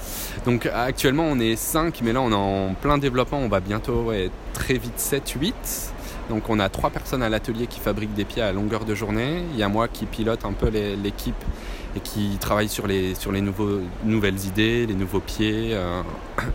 Donc 0.45 0.65
actuellement 0.73 1.23
on 1.23 1.39
est 1.39 1.55
5 1.55 2.01
mais 2.03 2.13
là 2.13 2.21
on 2.21 2.31
est 2.31 2.35
en 2.35 2.73
plein 2.73 2.97
développement, 2.97 3.39
on 3.39 3.49
va 3.49 3.59
bientôt 3.59 4.03
ouais, 4.03 4.29
très 4.53 4.75
vite 4.75 4.97
7-8. 4.97 5.53
Donc 6.29 6.49
on 6.49 6.59
a 6.59 6.69
trois 6.69 6.89
personnes 6.89 7.21
à 7.21 7.29
l'atelier 7.29 7.67
qui 7.67 7.79
fabriquent 7.79 8.15
des 8.15 8.25
pieds 8.25 8.41
à 8.41 8.51
longueur 8.51 8.85
de 8.85 8.95
journée. 8.95 9.43
Il 9.53 9.59
y 9.59 9.63
a 9.63 9.69
moi 9.69 9.87
qui 9.87 10.05
pilote 10.05 10.43
un 10.45 10.53
peu 10.53 10.69
l'équipe 10.69 11.35
et 11.95 11.99
qui 11.99 12.37
travaille 12.39 12.67
sur 12.67 12.87
les, 12.87 13.15
sur 13.15 13.31
les 13.31 13.41
nouveaux, 13.41 13.79
nouvelles 14.03 14.43
idées, 14.45 14.85
les 14.85 14.95
nouveaux 14.95 15.19
pieds 15.19 15.69
euh, 15.73 16.01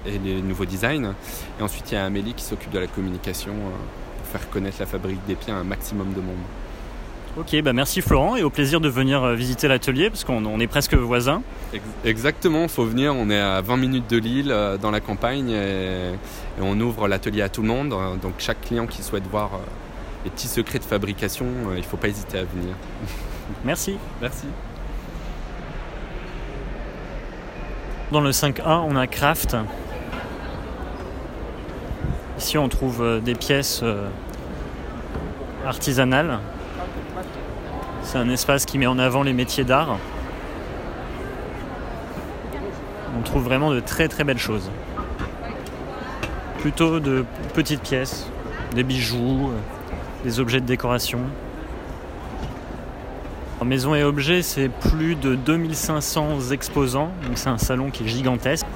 et 0.06 0.18
les 0.18 0.42
nouveaux 0.42 0.66
designs. 0.66 1.14
Et 1.58 1.62
ensuite 1.62 1.90
il 1.92 1.94
y 1.94 1.96
a 1.98 2.04
Amélie 2.04 2.34
qui 2.34 2.44
s'occupe 2.44 2.72
de 2.72 2.78
la 2.78 2.88
communication 2.88 3.52
euh, 3.52 4.18
pour 4.18 4.26
faire 4.26 4.50
connaître 4.50 4.76
la 4.80 4.86
fabrique 4.86 5.24
des 5.26 5.36
pieds 5.36 5.52
à 5.52 5.56
un 5.56 5.64
maximum 5.64 6.12
de 6.12 6.20
monde. 6.20 6.36
Ok, 7.36 7.56
bah 7.62 7.72
merci 7.72 8.00
Florent 8.00 8.34
et 8.36 8.42
au 8.42 8.50
plaisir 8.50 8.80
de 8.80 8.88
venir 8.88 9.22
euh, 9.22 9.34
visiter 9.34 9.68
l'atelier 9.68 10.10
parce 10.10 10.24
qu'on 10.24 10.44
on 10.44 10.58
est 10.58 10.66
presque 10.66 10.94
voisins. 10.94 11.42
Ex- 11.72 11.82
Exactement, 12.04 12.66
faut 12.66 12.84
venir. 12.84 13.14
On 13.14 13.30
est 13.30 13.38
à 13.38 13.60
20 13.60 13.76
minutes 13.76 14.10
de 14.10 14.18
Lille, 14.18 14.50
euh, 14.50 14.76
dans 14.76 14.90
la 14.90 15.00
campagne, 15.00 15.50
et, 15.50 16.10
et 16.10 16.60
on 16.60 16.78
ouvre 16.80 17.06
l'atelier 17.06 17.42
à 17.42 17.48
tout 17.48 17.62
le 17.62 17.68
monde. 17.68 17.92
Euh, 17.92 18.16
Donc 18.16 18.34
chaque 18.38 18.60
client 18.62 18.86
qui 18.86 19.02
souhaite 19.04 19.26
voir 19.30 19.50
euh, 19.54 19.58
les 20.24 20.30
petits 20.30 20.48
secrets 20.48 20.80
de 20.80 20.84
fabrication, 20.84 21.46
il 21.72 21.76
ne 21.78 21.82
faut 21.82 21.96
pas 21.96 22.08
hésiter 22.08 22.38
à 22.38 22.44
venir. 22.44 22.74
Merci. 23.64 23.96
Merci. 24.20 24.46
Dans 28.10 28.20
le 28.20 28.32
5A, 28.32 28.82
on 28.88 28.96
a 28.96 29.06
Craft. 29.06 29.56
Ici, 32.38 32.58
on 32.58 32.68
trouve 32.68 33.20
des 33.22 33.34
pièces 33.36 33.84
artisanales. 35.64 36.40
C'est 38.10 38.18
un 38.18 38.28
espace 38.28 38.66
qui 38.66 38.76
met 38.76 38.88
en 38.88 38.98
avant 38.98 39.22
les 39.22 39.32
métiers 39.32 39.62
d'art. 39.62 39.96
On 43.16 43.22
trouve 43.22 43.44
vraiment 43.44 43.70
de 43.70 43.78
très 43.78 44.08
très 44.08 44.24
belles 44.24 44.36
choses. 44.36 44.68
Plutôt 46.58 46.98
de 46.98 47.24
petites 47.54 47.82
pièces, 47.82 48.26
des 48.74 48.82
bijoux, 48.82 49.52
euh, 49.52 50.24
des 50.24 50.40
objets 50.40 50.60
de 50.60 50.66
décoration. 50.66 51.20
En 53.60 53.64
Maison 53.64 53.94
et 53.94 54.02
objets, 54.02 54.42
c'est 54.42 54.70
plus 54.70 55.14
de 55.14 55.36
2500 55.36 56.50
exposants, 56.50 57.12
c'est 57.36 57.48
un 57.48 57.58
salon 57.58 57.90
qui 57.90 58.02
est 58.02 58.08
gigantesque. 58.08 58.66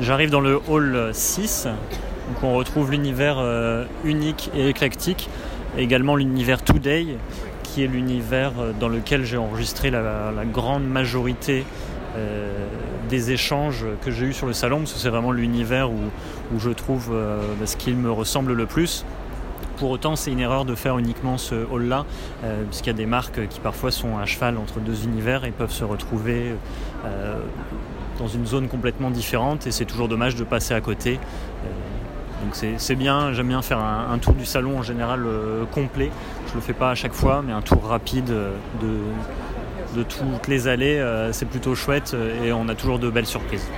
J'arrive 0.00 0.30
dans 0.30 0.40
le 0.40 0.58
hall 0.68 1.10
6, 1.12 1.66
donc 1.66 2.42
on 2.42 2.54
retrouve 2.54 2.92
l'univers 2.92 3.36
euh, 3.40 3.84
unique 4.04 4.50
et 4.54 4.70
éclectique, 4.70 5.28
et 5.76 5.82
également 5.82 6.16
l'univers 6.16 6.62
Today, 6.64 7.18
qui 7.68 7.84
est 7.84 7.86
l'univers 7.86 8.52
euh, 8.58 8.72
dans 8.78 8.88
lequel 8.88 9.24
j'ai 9.24 9.36
enregistré 9.36 9.90
la, 9.90 10.32
grande 10.52 10.86
majorité 10.86 11.64
euh, 12.16 12.66
des 13.08 13.32
échanges 13.32 13.84
que 14.04 14.10
j'ai 14.10 14.26
eus 14.26 14.32
sur 14.32 14.46
le 14.46 14.52
salon, 14.52 14.78
parce 14.78 14.92
que 14.92 14.98
c'est 14.98 15.10
vraiment 15.10 15.32
l'univers 15.32 15.90
où, 15.90 15.98
je 16.58 16.70
trouve 16.70 17.10
euh, 17.12 17.40
ce 17.64 17.76
qui 17.76 17.92
me 17.92 18.10
ressemble 18.10 18.52
le 18.52 18.66
plus. 18.66 19.04
pour 19.76 19.90
autant, 19.90 20.16
c'est 20.16 20.32
une 20.32 20.40
erreur 20.40 20.64
de 20.64 20.74
faire 20.74 20.98
uniquement 20.98 21.38
ce 21.38 21.54
hall-là, 21.54 22.04
puisqu'il 22.68 22.88
y 22.88 22.90
a 22.90 22.96
des 22.96 23.06
marques 23.06 23.46
qui 23.48 23.60
parfois 23.60 23.90
sont 23.90 24.18
à 24.18 24.26
cheval 24.26 24.56
entre 24.56 24.80
deux 24.80 25.04
univers 25.04 25.44
et 25.44 25.50
peuvent 25.50 25.70
se 25.70 25.84
retrouver 25.84 26.54
dans 28.18 28.26
une 28.26 28.44
zone 28.44 28.66
complètement 28.66 29.10
différente, 29.10 29.68
et 29.68 29.70
c'est 29.70 29.84
toujours 29.84 30.08
dommage 30.08 30.34
de 30.34 30.42
passer 30.42 30.74
à 30.74 30.80
côté. 30.80 31.20
Donc 32.42 32.56
c'est 32.78 32.96
bien, 32.96 33.32
j'aime 33.32 33.48
bien 33.48 33.62
faire 33.62 33.78
un, 33.78 34.18
tour 34.18 34.34
du 34.34 34.46
salon 34.46 34.78
en 34.78 34.82
général 34.82 35.24
complet. 35.70 36.10
Je 36.48 36.54
le 36.54 36.60
fais 36.60 36.72
pas 36.72 36.90
à 36.90 36.94
chaque 36.94 37.12
fois, 37.12 37.42
mais 37.46 37.52
un 37.52 37.60
tour 37.60 37.84
rapide 37.84 38.26
de, 38.26 38.98
de 39.94 40.02
toutes 40.02 40.48
les 40.48 40.66
allées, 40.66 41.04
c'est 41.32 41.46
plutôt 41.46 41.74
chouette 41.74 42.16
et 42.44 42.52
on 42.52 42.68
a 42.68 42.74
toujours 42.74 42.98
de 42.98 43.10
belles 43.10 43.26
surprises. 43.26 43.68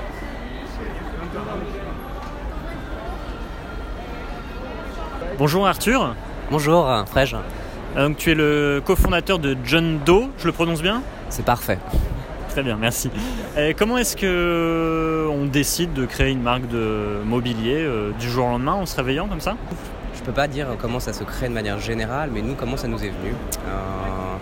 Bonjour 5.40 5.66
Arthur. 5.66 6.14
Bonjour 6.50 6.86
Frege. 7.06 7.34
Euh, 7.96 8.08
donc, 8.08 8.18
tu 8.18 8.30
es 8.30 8.34
le 8.34 8.82
cofondateur 8.84 9.38
de 9.38 9.56
John 9.64 9.98
Doe, 10.04 10.28
je 10.38 10.46
le 10.46 10.52
prononce 10.52 10.82
bien? 10.82 11.02
C'est 11.28 11.44
parfait. 11.44 11.78
Très 12.50 12.62
bien, 12.62 12.76
merci. 12.76 13.10
comment 13.78 13.96
est-ce 13.96 14.16
que 14.16 15.26
on 15.30 15.46
décide 15.46 15.92
de 15.92 16.04
créer 16.04 16.32
une 16.32 16.42
marque 16.42 16.68
de 16.68 17.22
mobilier 17.24 17.76
euh, 17.78 18.10
du 18.18 18.28
jour 18.28 18.46
au 18.46 18.50
lendemain 18.50 18.74
en 18.74 18.84
se 18.84 18.96
réveillant 18.96 19.28
comme 19.28 19.40
ça? 19.40 19.56
Je 20.20 20.24
peux 20.26 20.32
pas 20.32 20.48
dire 20.48 20.68
comment 20.78 21.00
ça 21.00 21.12
se 21.12 21.24
crée 21.24 21.48
de 21.48 21.54
manière 21.54 21.80
générale, 21.80 22.30
mais 22.32 22.42
nous, 22.42 22.54
comment 22.54 22.76
ça 22.76 22.86
nous 22.88 23.02
est 23.02 23.08
venu 23.08 23.32
euh, 23.66 24.36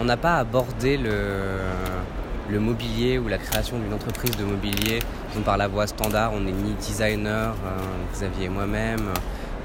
On 0.00 0.04
n'a 0.04 0.16
pas 0.16 0.36
abordé 0.36 0.96
le, 0.96 2.58
mobilier 2.58 3.18
ou 3.18 3.28
la 3.28 3.38
création 3.38 3.78
d'une 3.78 3.92
entreprise 3.92 4.36
de 4.36 4.44
mobilier 4.44 5.00
par 5.44 5.56
la 5.56 5.68
voie 5.68 5.86
standard. 5.86 6.32
On 6.34 6.40
n'est 6.40 6.52
ni 6.52 6.72
designer, 6.74 7.54
Xavier 8.12 8.46
et 8.46 8.48
moi-même 8.48 9.12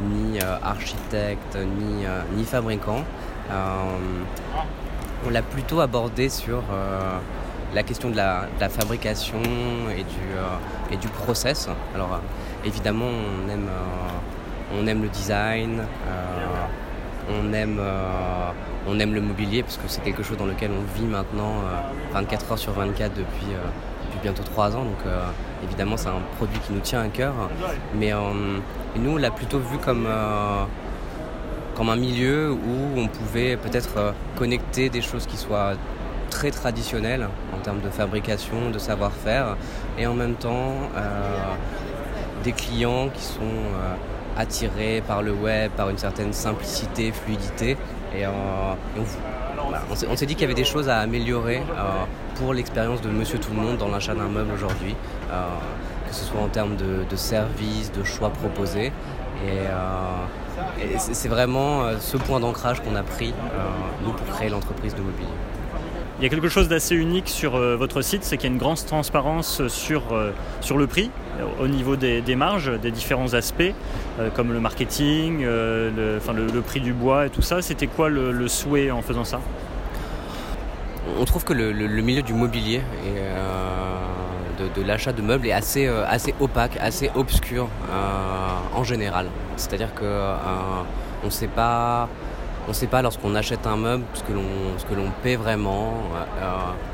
ni 0.01 0.39
euh, 0.39 0.57
architecte, 0.63 1.55
ni, 1.55 2.05
euh, 2.05 2.21
ni 2.35 2.43
fabricant. 2.43 3.03
Euh, 3.51 3.53
on 5.25 5.29
l'a 5.29 5.41
plutôt 5.41 5.79
abordé 5.79 6.27
sur 6.27 6.63
la 7.73 7.83
question 7.83 8.09
de 8.09 8.17
la, 8.17 8.47
fabrication 8.69 9.39
et 9.97 10.03
du, 10.03 10.91
et 10.91 10.97
du 10.97 11.07
process. 11.07 11.69
Alors 11.95 12.19
évidemment 12.65 13.05
on 13.05 13.49
aime, 13.49 13.69
on 14.79 14.87
aime 14.87 15.03
le 15.03 15.09
design, 15.09 15.83
on, 17.29 17.53
aime, 17.53 17.79
on 18.87 18.99
aime 18.99 19.13
le 19.13 19.21
mobilier 19.21 19.63
parce 19.63 19.77
que 19.77 19.83
c'est 19.87 20.01
quelque 20.01 20.23
chose 20.23 20.37
dans 20.37 20.45
lequel 20.45 20.71
on 20.71 20.99
vit 20.99 21.05
maintenant 21.05 21.53
24 22.13 22.51
heures 22.51 22.57
sur 22.57 22.73
24 22.73 23.13
depuis, 23.13 23.47
depuis 24.05 24.19
bientôt 24.21 24.43
3 24.43 24.75
ans. 24.75 24.83
Donc 24.83 24.99
évidemment 25.63 25.97
c'est 25.97 26.09
un 26.09 26.21
produit 26.37 26.59
qui 26.59 26.73
nous 26.73 26.81
tient 26.81 27.01
à 27.01 27.07
cœur. 27.07 27.33
Mais 27.95 28.11
nous, 28.95 29.11
on 29.11 29.17
l'a 29.17 29.31
plutôt 29.31 29.59
vu 29.59 29.77
comme, 29.79 30.05
euh, 30.07 30.63
un 31.79 31.95
milieu 31.95 32.51
où 32.51 32.97
on 32.99 33.07
pouvait 33.07 33.57
peut-être 33.57 33.97
euh, 33.97 34.11
connecter 34.37 34.89
des 34.89 35.01
choses 35.01 35.25
qui 35.25 35.35
soient 35.35 35.73
très 36.29 36.51
traditionnelles 36.51 37.27
en 37.53 37.57
termes 37.59 37.81
de 37.81 37.89
fabrication, 37.89 38.69
de 38.71 38.79
savoir-faire, 38.79 39.57
et 39.97 40.07
en 40.07 40.13
même 40.13 40.35
temps 40.35 40.75
euh, 40.95 41.53
des 42.43 42.51
clients 42.53 43.09
qui 43.13 43.23
sont 43.23 43.41
attirés 44.37 45.01
par 45.05 45.21
le 45.21 45.31
web, 45.31 45.71
par 45.71 45.89
une 45.89 45.97
certaine 45.97 46.33
simplicité, 46.33 47.11
fluidité. 47.11 47.77
Et, 48.15 48.25
on, 48.27 50.15
s'est 50.15 50.25
dit 50.25 50.35
qu'il 50.35 50.41
y 50.41 50.45
avait 50.45 50.53
des 50.53 50.63
choses 50.63 50.87
à 50.89 50.99
améliorer 50.99 51.61
pour 52.35 52.53
l'expérience 52.53 53.01
de 53.01 53.09
Monsieur 53.09 53.39
Tout 53.39 53.51
le 53.51 53.61
Monde 53.61 53.77
dans 53.77 53.89
l'achat 53.89 54.13
d'un 54.13 54.29
meuble 54.29 54.51
aujourd'hui 54.53 54.95
que 56.13 56.19
ce 56.19 56.25
soit 56.25 56.41
en 56.41 56.47
termes 56.47 56.75
de, 56.75 57.15
services, 57.15 57.91
de 57.91 58.03
choix 58.03 58.29
proposés. 58.29 58.91
Et, 59.45 59.49
euh, 59.49 60.97
c'est 60.97 61.27
vraiment 61.27 61.81
euh, 61.81 61.97
ce 61.99 62.17
point 62.17 62.39
d'ancrage 62.39 62.81
qu'on 62.81 62.95
a 62.95 63.01
pris, 63.01 63.31
euh, 63.31 64.05
nous, 64.05 64.13
pour 64.13 64.27
créer 64.27 64.49
l'entreprise 64.49 64.93
de 64.93 65.01
mobilier. 65.01 65.27
Il 66.23 66.27
y 66.27 66.29
a 66.29 66.29
quelque 66.29 66.47
chose 66.47 66.69
d'assez 66.69 66.95
unique 66.95 67.27
sur 67.27 67.57
votre 67.57 68.01
site, 68.01 68.23
c'est 68.23 68.37
qu'il 68.37 68.49
y 68.49 68.53
a 68.53 68.53
une 68.53 68.57
grande 68.57 68.77
transparence 68.85 69.67
sur, 69.67 70.03
sur 70.61 70.77
le 70.77 70.87
prix, 70.87 71.11
au 71.59 71.67
niveau 71.67 71.97
des, 71.97 72.35
marges, 72.37 72.79
des 72.79 72.91
différents 72.91 73.33
aspects, 73.33 73.73
comme 74.33 74.53
le 74.53 74.61
marketing, 74.61 75.41
le, 75.41 76.15
enfin, 76.15 76.31
le, 76.31 76.61
prix 76.61 76.79
du 76.79 76.93
bois 76.93 77.25
et 77.25 77.29
tout 77.29 77.41
ça. 77.41 77.61
C'était 77.61 77.87
quoi 77.87 78.07
le, 78.07 78.47
souhait 78.47 78.89
en 78.89 79.01
faisant 79.01 79.25
ça? 79.25 79.41
On 81.19 81.25
trouve 81.25 81.43
que 81.43 81.51
le, 81.51 82.01
milieu 82.01 82.21
du 82.21 82.33
mobilier 82.33 82.79
est 83.05 83.19
de, 84.75 84.81
l'achat 84.81 85.13
de 85.13 85.21
meubles 85.21 85.47
est 85.47 85.51
assez, 85.51 85.87
euh, 85.87 86.05
assez 86.07 86.33
opaque, 86.39 86.77
assez 86.79 87.11
obscur 87.15 87.67
euh, 87.89 88.77
en 88.77 88.83
général. 88.83 89.27
C'est-à-dire 89.57 89.93
que 89.93 90.03
euh, 90.03 90.35
on 91.23 91.27
ne 91.27 91.31
sait 91.31 91.47
pas. 91.47 92.07
On 92.67 92.71
sait 92.73 92.87
pas 92.87 93.01
lorsqu'on 93.01 93.35
achète 93.35 93.67
un 93.67 93.75
meuble 93.75 94.03
ce 94.13 94.23
que 94.23 94.31
l'on 94.31 94.43
ce 94.77 94.85
que 94.85 94.93
l'on 94.93 95.11
paie 95.21 95.35
vraiment. 95.35 95.93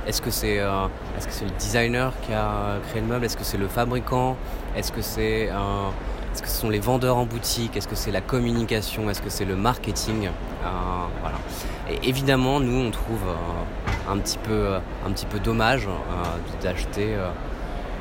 est-ce 0.08 0.22
que 0.22 0.32
c'est 0.32 0.56
est-ce 0.56 1.28
que 1.28 1.34
c'est 1.34 1.46
le 1.46 1.52
designer 1.52 2.12
qui 2.24 2.34
a 2.34 2.80
créé 2.90 3.02
le 3.02 3.08
meuble? 3.08 3.26
Est-ce 3.26 3.38
que 3.38 3.44
c'est 3.44 3.58
le 3.58 3.68
fabricant? 3.68 4.36
Est-ce 4.76 4.92
que 4.92 5.02
c'est 5.02 5.50
que 6.42 6.48
ce 6.48 6.62
sont 6.62 6.70
les 6.70 6.80
vendeurs 6.80 7.18
en 7.18 7.26
boutique? 7.26 7.78
Est-ce 7.78 7.88
que 7.88 7.96
c'est 7.96 8.12
la 8.12 8.22
communication? 8.22 9.10
Est-ce 9.10 9.22
que 9.22 9.30
c'est 9.30 9.46
le 9.46 9.56
marketing? 9.56 10.30
Voilà. 11.22 11.38
Et 11.90 12.10
évidemment, 12.10 12.60
nous, 12.60 12.88
on 12.88 12.92
trouve 12.92 13.24
un 14.10 14.18
petit 14.18 14.40
peu 14.40 14.74
un 15.06 15.12
petit 15.12 15.28
peu 15.28 15.40
dommage 15.40 15.88
d'acheter 16.64 17.16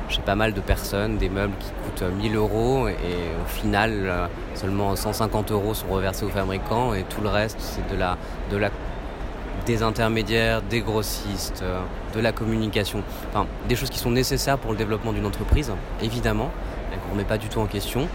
j'ai 0.09 0.21
pas 0.21 0.35
mal 0.35 0.53
de 0.53 0.61
personnes, 0.61 1.17
des 1.17 1.29
meubles 1.29 1.53
qui 1.59 1.69
coûtent 1.83 2.03
1000 2.03 2.35
euros 2.35 2.87
et 2.87 2.93
au 2.93 3.47
final 3.47 3.91
euh, 4.05 4.27
seulement 4.55 4.95
150 4.95 5.51
euros 5.51 5.73
sont 5.73 5.87
reversés 5.87 6.25
aux 6.25 6.29
fabricants 6.29 6.93
et 6.93 7.03
tout 7.03 7.21
le 7.21 7.29
reste 7.29 7.57
c'est 7.59 7.87
de 7.93 7.99
la, 7.99 8.17
de 8.51 8.57
la, 8.57 8.71
des 9.65 9.83
intermédiaires, 9.83 10.61
des 10.63 10.81
grossistes, 10.81 11.61
euh, 11.61 11.79
de 12.15 12.19
la 12.19 12.31
communication, 12.31 13.03
enfin 13.29 13.45
des 13.67 13.75
choses 13.75 13.89
qui 13.89 13.99
sont 13.99 14.11
nécessaires 14.11 14.57
pour 14.57 14.71
le 14.71 14.77
développement 14.77 15.13
d'une 15.13 15.25
entreprise, 15.25 15.71
évidemment, 16.01 16.49
qu'on 16.89 17.09
ne 17.09 17.13
remet 17.13 17.23
pas 17.23 17.37
du 17.37 17.47
tout 17.47 17.59
en 17.59 17.67
question, 17.67 18.07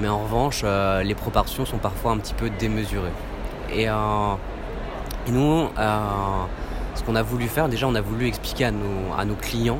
mais 0.00 0.08
en 0.08 0.22
revanche 0.22 0.62
euh, 0.64 1.02
les 1.02 1.14
proportions 1.14 1.66
sont 1.66 1.78
parfois 1.78 2.12
un 2.12 2.18
petit 2.18 2.34
peu 2.34 2.48
démesurées. 2.48 3.12
Et, 3.74 3.86
nous, 5.30 5.68
ce 6.94 7.02
qu'on 7.04 7.14
a 7.14 7.22
voulu 7.22 7.46
faire, 7.46 7.68
déjà 7.68 7.86
on 7.86 7.94
a 7.94 8.00
voulu 8.00 8.26
expliquer 8.26 8.64
à 8.66 8.70
nos, 8.72 9.14
à 9.16 9.24
nos 9.24 9.36
clients 9.36 9.78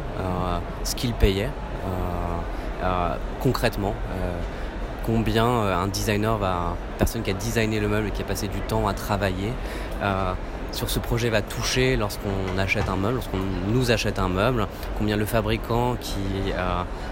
ce 0.84 0.94
qu'ils 0.94 1.14
payaient 1.14 1.48
euh, 1.48 1.48
euh, 1.48 1.61
concrètement 3.40 3.94
euh, 4.14 4.32
combien 5.04 5.46
un 5.46 5.88
designer 5.88 6.36
va, 6.38 6.76
personne 6.98 7.22
qui 7.22 7.30
a 7.30 7.34
designé 7.34 7.80
le 7.80 7.88
meuble 7.88 8.08
et 8.08 8.10
qui 8.10 8.22
a 8.22 8.24
passé 8.24 8.48
du 8.48 8.60
temps 8.60 8.86
à 8.86 8.94
travailler 8.94 9.52
sur 10.70 10.88
ce 10.88 10.98
projet 10.98 11.28
va 11.28 11.42
toucher 11.42 11.96
lorsqu'on 11.96 12.58
achète 12.58 12.88
un 12.88 12.96
meuble, 12.96 13.16
lorsqu'on 13.16 13.38
nous 13.68 13.90
achète 13.90 14.18
un 14.18 14.28
meuble, 14.28 14.66
combien 14.96 15.16
le 15.16 15.26
fabricant 15.26 15.96
qui, 16.00 16.52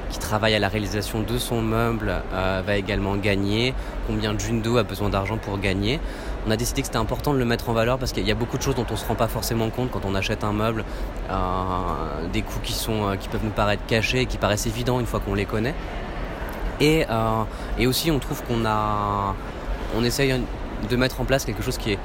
qui 0.09 0.19
travaille 0.19 0.55
à 0.55 0.59
la 0.59 0.69
réalisation 0.69 1.21
de 1.21 1.37
son 1.37 1.61
meuble 1.61 2.15
va 2.33 2.77
également 2.77 3.17
gagner, 3.17 3.75
combien 4.07 4.39
Jundo 4.39 4.79
a 4.79 4.83
besoin 4.83 5.11
d'argent 5.11 5.37
pour 5.37 5.59
gagner? 5.59 6.01
On 6.47 6.51
a 6.51 6.57
décidé 6.57 6.81
que 6.81 6.87
c'était 6.87 6.99
important 6.99 7.33
de 7.33 7.39
le 7.39 7.45
mettre 7.45 7.69
en 7.69 7.73
valeur 7.73 7.99
parce 7.99 8.13
qu'il 8.13 8.27
y 8.27 8.31
a 8.31 8.35
beaucoup 8.35 8.57
de 8.57 8.63
choses 8.63 8.75
dont 8.75 8.87
on 8.89 8.93
ne 8.93 8.99
se 8.99 9.07
rend 9.07 9.15
pas 9.15 9.29
forcément 9.29 9.69
compte 9.71 9.91
quand 9.91 10.05
on 10.05 10.15
achète 10.15 10.45
un 10.45 10.53
meuble, 10.53 10.85
euh, 11.31 11.35
des 12.33 12.43
coûts 12.43 12.61
qui, 12.63 12.73
sont, 12.73 13.09
euh, 13.09 13.17
qui 13.17 13.29
peuvent 13.29 13.45
nous 13.45 13.51
paraître 13.51 13.85
cachés, 13.87 14.27
qui 14.27 14.39
paraissent 14.39 14.67
évidents 14.67 15.01
une 15.01 15.07
fois 15.07 15.21
qu'on 15.21 15.35
les 15.35 15.45
connaît. 15.45 15.75
Et, 16.81 17.05
euh, 17.11 17.43
et 17.79 17.87
aussi 17.87 18.11
on 18.11 18.19
trouve 18.19 18.43
qu'on 18.45 18.65
a, 18.65 19.35
on 19.97 20.03
essaye 20.03 20.41
de 20.89 20.97
mettre 20.97 21.21
en 21.21 21.25
place 21.25 21.45
quelque 21.45 21.63
chose 21.63 21.77
qui 21.77 21.93
est 21.93 21.99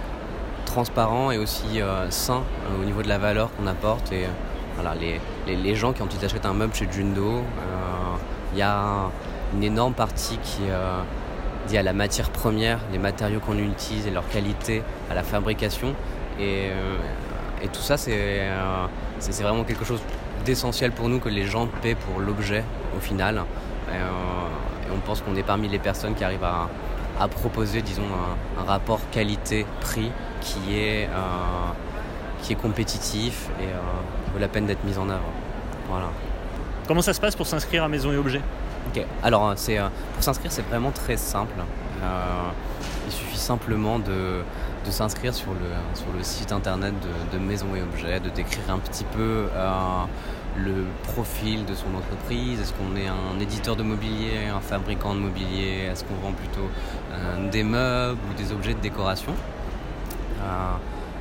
transparent 0.65 1.32
et 1.32 1.38
aussi 1.38 1.80
sain 2.10 2.41
au 2.82 2.84
niveau 2.84 3.02
de 3.02 3.08
la 3.08 3.17
valeur 3.17 3.50
qu'on 3.56 3.67
apporte. 3.67 4.12
Et 4.12 4.26
voilà, 4.76 4.93
les, 5.48 5.76
gens 5.76 5.93
quand 5.93 6.13
ils 6.13 6.26
achètent 6.26 6.45
un 6.45 6.54
meuble 6.54 6.74
chez 6.74 6.89
Jundo, 6.91 7.41
il 8.52 8.60
y 8.60 8.62
a 8.62 9.10
une 9.54 9.63
énorme 9.63 9.93
partie 9.93 10.38
qui 10.39 10.63
dit 11.67 11.78
à 11.78 11.84
la 11.84 11.93
matière 11.93 12.30
première, 12.30 12.80
les 12.91 12.97
matériaux 12.97 13.39
qu'on 13.39 13.58
utilise 13.58 14.08
et 14.08 14.12
leur 14.12 14.28
qualité, 14.30 14.84
à 15.10 15.13
la 15.13 15.23
fabrication. 15.23 15.95
Et, 16.39 16.69
euh, 16.69 16.97
tout 17.73 17.82
ça, 17.82 17.95
euh, 18.08 18.86
c'est 19.19 19.41
vraiment 19.41 19.63
quelque 19.63 19.86
chose 19.86 20.01
d'essentiel 20.45 20.91
pour 20.91 21.10
nous 21.10 21.19
que 21.19 21.30
les 21.30 21.45
gens 21.45 21.67
paient 21.82 21.95
pour 21.95 22.19
l'objet 22.19 22.63
au 22.95 22.99
final. 22.99 23.43
Et, 23.89 23.95
euh, 23.95 24.93
on 24.95 24.99
pense 24.99 25.21
qu'on 25.21 25.36
est 25.36 25.43
parmi 25.43 25.67
les 25.67 25.80
personnes 25.80 26.13
qui 26.13 26.23
arrivent 26.23 26.43
à, 26.43 27.28
proposer, 27.28 27.82
disons, 27.82 28.04
un, 28.60 28.63
rapport 28.63 28.99
qualité-prix 29.12 30.12
qui 30.41 30.78
est, 30.78 31.10
qui 32.43 32.54
est 32.54 32.56
compétitif 32.56 33.49
et 33.60 33.67
vaut 34.32 34.39
la 34.39 34.47
peine 34.47 34.67
d'être 34.67 34.84
mis 34.84 34.97
en 34.97 35.10
œuvre. 35.10 35.23
Voilà. 35.89 36.08
Comment 36.88 37.01
ça 37.01 37.13
se 37.13 37.19
passe 37.19 37.36
pour 37.36 37.47
s'inscrire 37.47 37.84
à 37.84 37.89
Maison 37.89 38.12
et 38.12 38.17
Objets? 38.17 38.41
Ok, 38.88 39.04
alors 39.24 39.54
c'est, 39.56 39.80
euh, 39.80 39.88
pour 40.13 40.24
s'inscrire 40.24 40.52
c'est 40.52 40.67
vraiment 40.67 40.91
très 40.91 41.17
simple. 41.17 41.56
Euh, 42.04 42.50
il 43.08 43.12
suffit 43.12 43.38
simplement 43.38 44.00
de, 44.00 44.43
s'inscrire 44.89 45.34
sur 45.34 45.52
le, 45.52 46.24
site 46.24 46.52
internet 46.52 46.93
de, 47.32 47.38
Maison 47.39 47.67
et 47.76 47.82
Objets, 47.82 48.19
de 48.19 48.30
décrire 48.30 48.69
un 48.69 48.78
petit 48.78 49.04
peu 49.04 49.48
euh, 49.54 49.80
le 50.58 50.86
profil 51.04 51.65
de 51.65 51.74
son 51.74 51.88
entreprise. 51.95 52.62
Est-ce 52.62 52.74
qu'on 52.74 52.95
est 52.95 53.08
un 53.08 53.39
éditeur 53.39 53.76
de 53.76 53.84
mobilier, 53.84 54.48
un 54.56 54.62
fabricant 54.62 55.15
de 55.15 55.19
mobilier? 55.19 55.89
Est-ce 55.91 56.04
qu'on 56.04 56.15
vend 56.15 56.34
plutôt 56.34 56.69
des 57.52 57.63
meubles 57.63 58.19
ou 58.30 58.34
des 58.36 58.52
objets 58.52 58.74
de 58.74 58.80
décoration? 58.80 59.34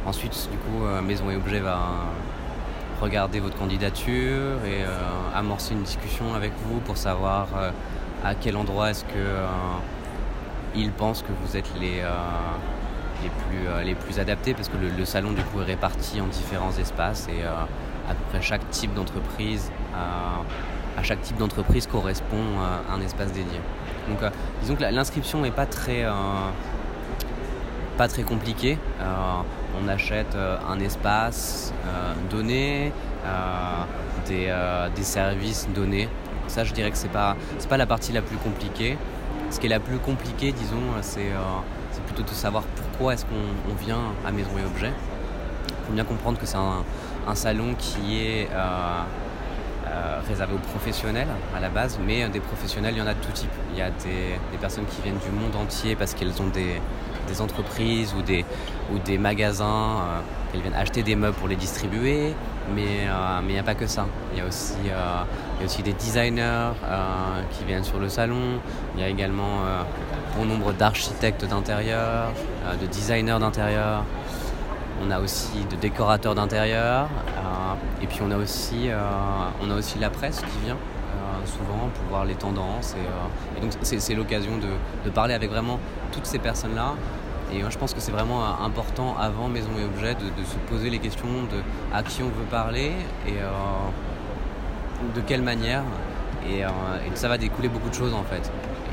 Ensuite, 0.06 0.48
du 0.50 0.58
coup, 0.58 0.84
Maison 1.02 1.30
et 1.30 1.36
Objets 1.36 1.60
va 1.60 1.78
regarder 3.00 3.40
votre 3.40 3.56
candidature 3.56 4.64
et 4.64 4.84
amorcer 5.34 5.74
une 5.74 5.82
discussion 5.82 6.34
avec 6.34 6.52
vous 6.66 6.80
pour 6.80 6.96
savoir 6.96 7.48
à 8.24 8.34
quel 8.34 8.56
endroit 8.56 8.90
est-ce 8.90 9.04
que 9.04 9.44
il 10.76 10.90
pense 10.90 11.22
que 11.22 11.32
vous 11.44 11.56
êtes 11.56 11.68
les, 11.80 12.02
les, 13.22 13.28
plus, 13.28 13.84
les 13.84 13.94
plus 13.94 14.18
adaptés 14.18 14.54
parce 14.54 14.68
que 14.68 14.76
le, 14.76 15.04
salon 15.04 15.32
du 15.32 15.42
coup 15.42 15.60
est 15.60 15.64
réparti 15.64 16.20
en 16.20 16.26
différents 16.26 16.72
espaces 16.78 17.28
et 17.28 17.44
à 17.44 18.14
peu 18.14 18.24
près 18.30 18.42
chaque 18.42 18.68
type 18.70 18.94
d'entreprise 18.94 19.70
à 19.94 21.02
chaque 21.02 21.20
type 21.22 21.36
d'entreprise 21.36 21.86
correspond 21.86 22.44
un 22.92 23.00
espace 23.00 23.32
dédié. 23.32 23.60
Donc 24.08 24.22
euh, 24.22 24.30
disons 24.62 24.76
que 24.76 24.82
l'inscription 24.82 25.40
n'est 25.40 25.50
pas 25.50 25.66
très 25.66 26.04
euh, 26.04 26.12
pas 27.96 28.08
très 28.08 28.22
compliquée. 28.22 28.78
Euh, 29.00 29.04
on 29.82 29.88
achète 29.88 30.36
un 30.68 30.78
espace 30.78 31.72
donné, 32.30 32.92
des, 34.26 34.54
des, 34.94 35.02
services 35.02 35.68
donnés. 35.74 36.08
Ça 36.46 36.62
je 36.62 36.72
dirais 36.72 36.90
que 36.92 36.96
c'est 36.96 37.08
pas 37.08 37.36
pas 37.68 37.76
la 37.76 37.86
partie 37.86 38.12
la 38.12 38.22
plus 38.22 38.36
compliquée. 38.36 38.96
Ce 39.50 39.58
qui 39.58 39.66
est 39.66 39.70
la 39.70 39.80
plus 39.80 39.98
compliquée, 39.98 40.52
disons, 40.52 40.82
c'est 41.00 41.32
plutôt 42.06 42.22
de 42.22 42.28
savoir 42.28 42.64
pourquoi 42.64 43.14
est-ce 43.14 43.24
qu'on 43.24 43.74
vient 43.84 44.12
à 44.26 44.30
Maison 44.30 44.50
et 44.58 44.64
Objets. 44.64 44.92
Il 45.68 45.86
faut 45.86 45.92
bien 45.92 46.04
comprendre 46.04 46.38
que 46.38 46.46
c'est 46.46 46.56
un, 46.56 47.34
salon 47.34 47.74
qui 47.78 48.18
est 48.20 48.48
euh, 48.52 49.02
euh, 49.86 50.20
réservé 50.26 50.54
aux 50.54 50.68
professionnels 50.70 51.28
à 51.56 51.60
la 51.60 51.68
base, 51.68 51.98
mais 52.04 52.28
des 52.28 52.40
professionnels, 52.40 52.94
il 52.96 52.98
y 52.98 53.02
en 53.02 53.06
a 53.06 53.14
de 53.14 53.20
tout 53.20 53.32
type. 53.32 53.50
Il 53.72 53.78
y 53.78 53.82
a 53.82 53.90
des, 53.90 54.58
personnes 54.60 54.86
qui 54.86 55.02
viennent 55.02 55.18
du 55.18 55.30
monde 55.30 55.54
entier 55.56 55.94
parce 55.94 56.14
qu'elles 56.14 56.40
ont 56.40 56.48
des, 56.48 56.80
entreprises 57.40 58.14
ou 58.18 58.22
des, 58.22 58.44
des 59.04 59.18
magasins, 59.18 59.64
euh, 59.64 60.20
qu'elles 60.52 60.62
viennent 60.62 60.74
acheter 60.74 61.02
des 61.02 61.16
meubles 61.16 61.36
pour 61.36 61.48
les 61.48 61.56
distribuer, 61.56 62.34
mais 62.74 63.06
il 63.42 63.52
n'y 63.52 63.58
a 63.58 63.62
pas 63.62 63.74
que 63.74 63.86
ça. 63.86 64.06
Il 64.32 64.38
y 64.38 64.40
a 64.40 64.46
aussi, 64.46 64.74
aussi 65.64 65.82
des 65.82 65.92
designers 65.92 66.70
qui 67.50 67.64
viennent 67.64 67.84
sur 67.84 67.98
le 67.98 68.08
salon, 68.08 68.60
il 68.94 69.02
y 69.02 69.04
a 69.04 69.08
également 69.08 69.60
bon 70.36 70.46
nombre 70.46 70.72
d'architectes 70.72 71.44
d'intérieur, 71.44 72.30
de 72.80 72.86
designers 72.86 73.38
d'intérieur, 73.38 74.04
on 75.02 75.10
a 75.10 75.20
aussi 75.20 75.64
de 75.70 75.76
décorateurs 75.76 76.34
d'intérieur. 76.34 77.08
Euh, 77.36 78.02
et 78.02 78.06
puis 78.06 78.20
on 78.22 78.30
a 78.30 78.36
aussi, 78.36 78.88
euh, 78.88 78.98
la 80.00 80.10
presse 80.10 80.40
qui 80.40 80.64
vient 80.64 80.76
euh, 80.76 80.93
souvent 81.46 81.90
pour 81.94 82.04
voir 82.10 82.24
les 82.24 82.34
tendances. 82.34 82.94
Et, 83.56 83.60
donc 83.60 83.72
c'est 83.82 84.14
l'occasion 84.14 84.52
de, 84.58 85.10
parler 85.10 85.34
avec 85.34 85.50
vraiment 85.50 85.78
toutes 86.12 86.26
ces 86.26 86.38
personnes-là. 86.38 86.94
Et 87.52 87.60
moi 87.60 87.70
je 87.70 87.78
pense 87.78 87.94
que 87.94 88.00
c'est 88.00 88.12
vraiment 88.12 88.42
important 88.62 89.16
avant 89.18 89.48
Maison 89.48 89.70
et 89.78 89.84
Objet 89.84 90.14
de, 90.14 90.44
se 90.44 90.56
poser 90.68 90.90
les 90.90 90.98
questions 90.98 91.26
de 91.26 91.62
à 91.94 92.02
qui 92.02 92.22
on 92.22 92.28
veut 92.28 92.46
parler 92.50 92.92
et 93.26 93.34
de 95.14 95.20
quelle 95.20 95.42
manière. 95.42 95.82
Et, 96.50 96.62
ça 97.14 97.28
va 97.28 97.38
découler 97.38 97.68
beaucoup 97.68 97.90
de 97.90 97.94
choses 97.94 98.14
en 98.14 98.24
fait. 98.24 98.50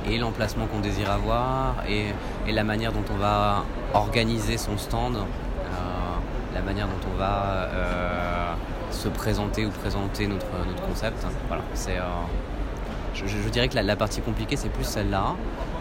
Et 0.10 0.18
l'emplacement 0.18 0.66
qu'on 0.68 0.80
désire 0.80 1.12
avoir 1.12 1.76
et, 1.88 2.14
la 2.52 2.64
manière 2.64 2.92
dont 2.92 3.06
on 3.14 3.18
va 3.18 3.64
organiser 3.94 4.58
son 4.58 4.78
stand 4.78 5.18
la 6.54 6.62
manière 6.62 6.88
dont 6.88 7.10
on 7.14 7.18
va 7.18 7.70
euh, 7.74 8.41
se 8.92 9.08
présenter 9.10 9.66
ou 9.66 9.70
présenter 9.70 10.28
notre, 10.28 10.48
notre 10.68 10.82
concept. 10.88 11.26
Voilà, 11.48 11.64
c'est, 11.74 11.98
euh, 11.98 12.04
je, 13.14 13.50
dirais 13.50 13.68
que 13.68 13.76
la, 13.76 13.96
partie 13.96 14.22
compliquée, 14.22 14.56
c'est 14.56 14.70
plus 14.70 14.84
celle-là. 14.84 15.36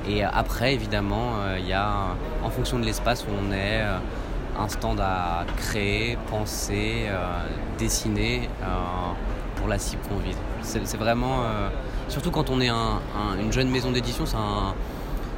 Et 0.08 0.24
après, 0.24 0.74
évidemment, 0.74 1.34
euh, 1.38 1.58
il 1.58 1.66
y 1.66 1.72
a, 1.72 2.16
en 2.42 2.50
fonction 2.50 2.78
de 2.78 2.84
l'espace 2.84 3.24
où 3.24 3.30
on 3.30 3.52
est, 3.52 3.82
un 4.58 4.68
stand 4.68 5.00
à 5.00 5.44
créer, 5.56 6.18
penser, 6.28 7.06
dessiner 7.78 8.48
pour 9.56 9.68
la 9.68 9.78
cible 9.78 10.02
qu'on 10.08 10.16
vise. 10.16 10.36
C'est, 10.62 10.98
vraiment, 10.98 11.38
surtout 12.08 12.30
quand 12.30 12.50
on 12.50 12.60
est 12.60 12.68
une 12.68 13.52
jeune 13.52 13.70
maison 13.70 13.90
d'édition, 13.90 14.26
c'est 14.26 14.36
un 14.36 14.74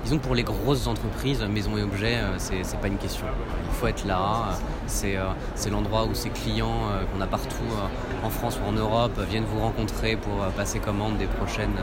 Disons 0.04 0.18
que 0.18 0.24
pour 0.24 0.34
les 0.34 0.42
grosses 0.42 0.88
entreprises, 0.88 1.40
maison 1.42 1.76
et 1.76 1.82
objets, 1.82 2.16
euh, 2.16 2.36
c'est 2.38 2.80
pas 2.80 2.88
une 2.88 2.98
question. 2.98 3.24
Il 3.70 3.74
faut 3.74 3.86
être 3.86 4.04
là. 4.04 4.58
C'est 4.86 5.16
euh, 5.16 5.70
l'endroit 5.70 6.04
où 6.04 6.14
ces 6.14 6.30
clients 6.30 6.88
euh, 6.90 7.04
qu'on 7.04 7.20
a 7.20 7.26
partout 7.26 7.62
en 8.24 8.30
France 8.30 8.58
ou 8.62 8.68
en 8.68 8.72
Europe 8.72 9.12
viennent 9.30 9.44
vous 9.44 9.60
rencontrer 9.60 10.16
pour 10.16 10.44
passer 10.56 10.80
commande 10.80 11.18
des 11.18 11.26
prochaines, 11.26 11.76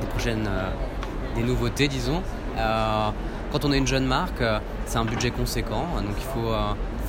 des 0.00 0.06
prochaines, 0.08 0.48
des 1.34 1.42
nouveautés, 1.42 1.88
disons. 1.88 2.22
quand 2.56 3.64
on 3.64 3.72
est 3.72 3.78
une 3.78 3.86
jeune 3.86 4.06
marque, 4.06 4.42
c'est 4.86 4.98
un 4.98 5.04
budget 5.04 5.30
conséquent, 5.30 5.86
donc 5.96 6.14
il 6.16 6.24
faut 6.24 6.52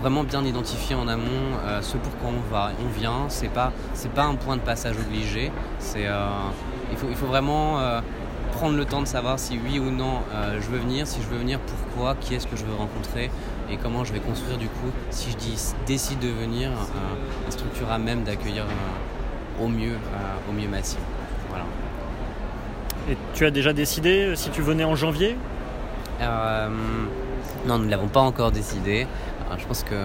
vraiment 0.02 0.24
bien 0.24 0.44
identifier 0.44 0.96
en 0.96 1.08
amont 1.08 1.58
ce 1.82 1.98
pourquoi 1.98 2.30
on 2.30 2.54
va, 2.54 2.72
on 2.84 3.00
vient. 3.00 3.30
C'est 3.30 3.48
pas, 3.48 3.72
c'est 3.94 4.12
pas 4.12 4.24
un 4.24 4.36
point 4.36 4.58
de 4.58 4.62
passage 4.62 4.96
obligé. 4.98 5.52
C'est, 5.80 6.08
il 6.92 6.98
faut, 6.98 7.08
il 7.10 7.16
faut 7.16 7.28
vraiment 7.28 7.80
prendre 8.54 8.78
le 8.78 8.86
temps 8.86 9.02
de 9.02 9.08
savoir 9.08 9.40
si 9.40 9.60
oui 9.64 9.80
ou 9.80 9.90
non 9.90 10.22
euh, 10.32 10.60
je 10.62 10.70
veux 10.70 10.78
venir, 10.78 11.08
si 11.08 11.22
je 11.22 11.28
veux 11.28 11.38
venir, 11.38 11.60
pourquoi, 11.60 12.16
qui 12.16 12.36
est-ce 12.36 12.48
que 12.48 12.56
je 12.56 12.64
veux 12.64 12.76
rencontrer 12.76 13.30
et 13.70 13.78
comment 13.78 14.04
je 14.04 14.14
vais 14.14 14.20
construire 14.20 14.58
du 14.58 14.68
coup, 14.68 14.92
si 15.10 15.32
je 15.32 15.38
dis, 15.38 15.74
décide 15.88 16.20
de 16.20 16.28
venir, 16.28 16.70
euh, 16.70 17.46
une 17.46 17.52
structure 17.52 17.92
à 17.92 17.98
même 17.98 18.24
d'accueillir 18.24 18.64
euh, 18.64 19.64
au 19.64 19.68
mieux, 19.68 19.98
au 20.50 20.54
mieux. 20.54 20.68
Voilà. 21.50 21.66
Et 23.10 23.18
tu 23.34 23.46
as 23.46 23.52
déjà 23.52 23.74
décidé 23.74 24.36
si 24.36 24.50
tu 24.50 24.62
venais 24.62 24.84
en 24.84 24.96
janvier? 24.96 25.38
Non, 26.22 27.78
nous 27.78 27.86
ne 27.86 27.90
l'avons 27.90 28.08
pas 28.08 28.22
encore 28.22 28.52
décidé. 28.52 29.08
je 29.58 29.66
pense 29.66 29.84
que 29.84 29.96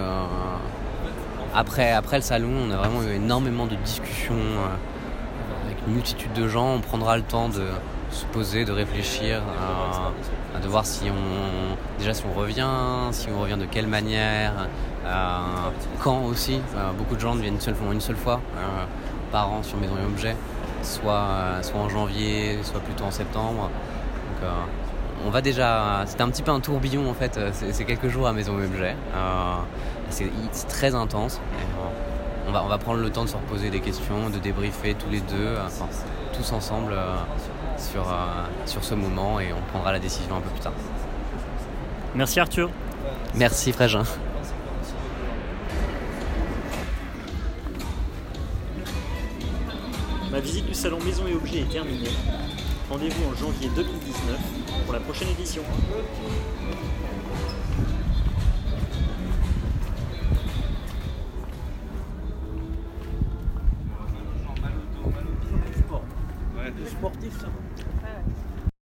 après, 1.54 1.92
après 1.92 2.16
le 2.16 2.22
salon, 2.22 2.50
on 2.68 2.70
a 2.70 2.76
vraiment 2.76 3.02
eu 3.02 3.14
énormément 3.14 3.66
de 3.66 3.74
discussions 3.76 4.34
avec 5.64 5.78
une 5.86 5.94
multitude 5.94 6.32
de 6.32 6.48
gens. 6.48 6.74
On 6.74 6.80
prendra 6.80 7.16
le 7.16 7.22
temps 7.22 7.48
de, 7.48 7.64
se 8.18 8.26
poser, 8.26 8.64
de 8.64 8.72
réfléchir, 8.72 9.42
de 10.62 10.68
voir 10.68 10.84
si 10.84 11.04
on 11.10 11.98
déjà 11.98 12.14
si 12.14 12.22
on 12.26 12.38
revient, 12.38 12.68
si 13.12 13.28
on 13.30 13.40
revient 13.40 13.56
de 13.58 13.64
quelle 13.64 13.86
manière, 13.86 14.52
euh, 15.04 15.38
quand 16.00 16.24
aussi. 16.24 16.60
Euh, 16.76 16.92
beaucoup 16.96 17.14
de 17.14 17.20
gens 17.20 17.34
viennent 17.34 17.54
une 17.54 17.60
seule, 17.60 17.74
une 17.92 18.00
seule 18.00 18.16
fois 18.16 18.40
euh, 18.56 18.84
par 19.32 19.50
an 19.50 19.62
sur 19.62 19.78
Maison 19.78 19.94
et 20.02 20.06
Objets, 20.06 20.36
soit, 20.82 21.26
soit 21.62 21.80
en 21.80 21.88
janvier, 21.88 22.58
soit 22.62 22.80
plutôt 22.80 23.04
en 23.04 23.10
septembre. 23.10 23.70
Donc, 24.40 24.50
on 25.26 25.30
va 25.30 25.40
déjà. 25.40 26.04
C'était 26.06 26.22
un 26.22 26.28
petit 26.28 26.42
peu 26.42 26.52
un 26.52 26.60
tourbillon 26.60 27.10
en 27.10 27.14
fait, 27.14 27.38
c'est 27.52 27.84
quelques 27.84 28.08
jours 28.08 28.28
à 28.28 28.32
Maison 28.32 28.58
et 28.60 28.64
Objets. 28.64 28.96
c'est 30.10 30.68
très 30.68 30.94
intense. 30.94 31.40
on, 32.46 32.52
va, 32.52 32.62
on 32.64 32.68
va 32.68 32.78
prendre 32.78 33.00
le 33.00 33.10
temps 33.10 33.24
de 33.24 33.28
se 33.28 33.36
reposer 33.36 33.70
des 33.70 33.80
questions, 33.80 34.30
de 34.30 34.38
débriefer 34.38 34.94
tous 34.94 35.10
les 35.10 35.20
deux, 35.20 35.56
tous 36.32 36.52
ensemble 36.52 36.94
sur, 37.78 38.02
euh, 38.02 38.44
sur 38.66 38.84
ce 38.84 38.94
moment 38.94 39.40
et 39.40 39.52
on 39.52 39.60
prendra 39.70 39.92
la 39.92 39.98
décision 39.98 40.36
un 40.36 40.40
peu 40.40 40.50
plus 40.50 40.60
tard. 40.60 40.72
Merci 42.14 42.40
Arthur. 42.40 42.70
Merci 43.34 43.72
Frégin. 43.72 44.04
Ma 50.30 50.40
visite 50.40 50.66
du 50.66 50.74
salon 50.74 50.98
Maison 51.04 51.26
et 51.26 51.34
Objets 51.34 51.60
est 51.60 51.72
terminée. 51.72 52.10
Rendez-vous 52.90 53.30
en 53.30 53.34
janvier 53.34 53.68
2019 53.74 54.38
pour 54.84 54.92
la 54.94 55.00
prochaine 55.00 55.28
édition. 55.28 55.62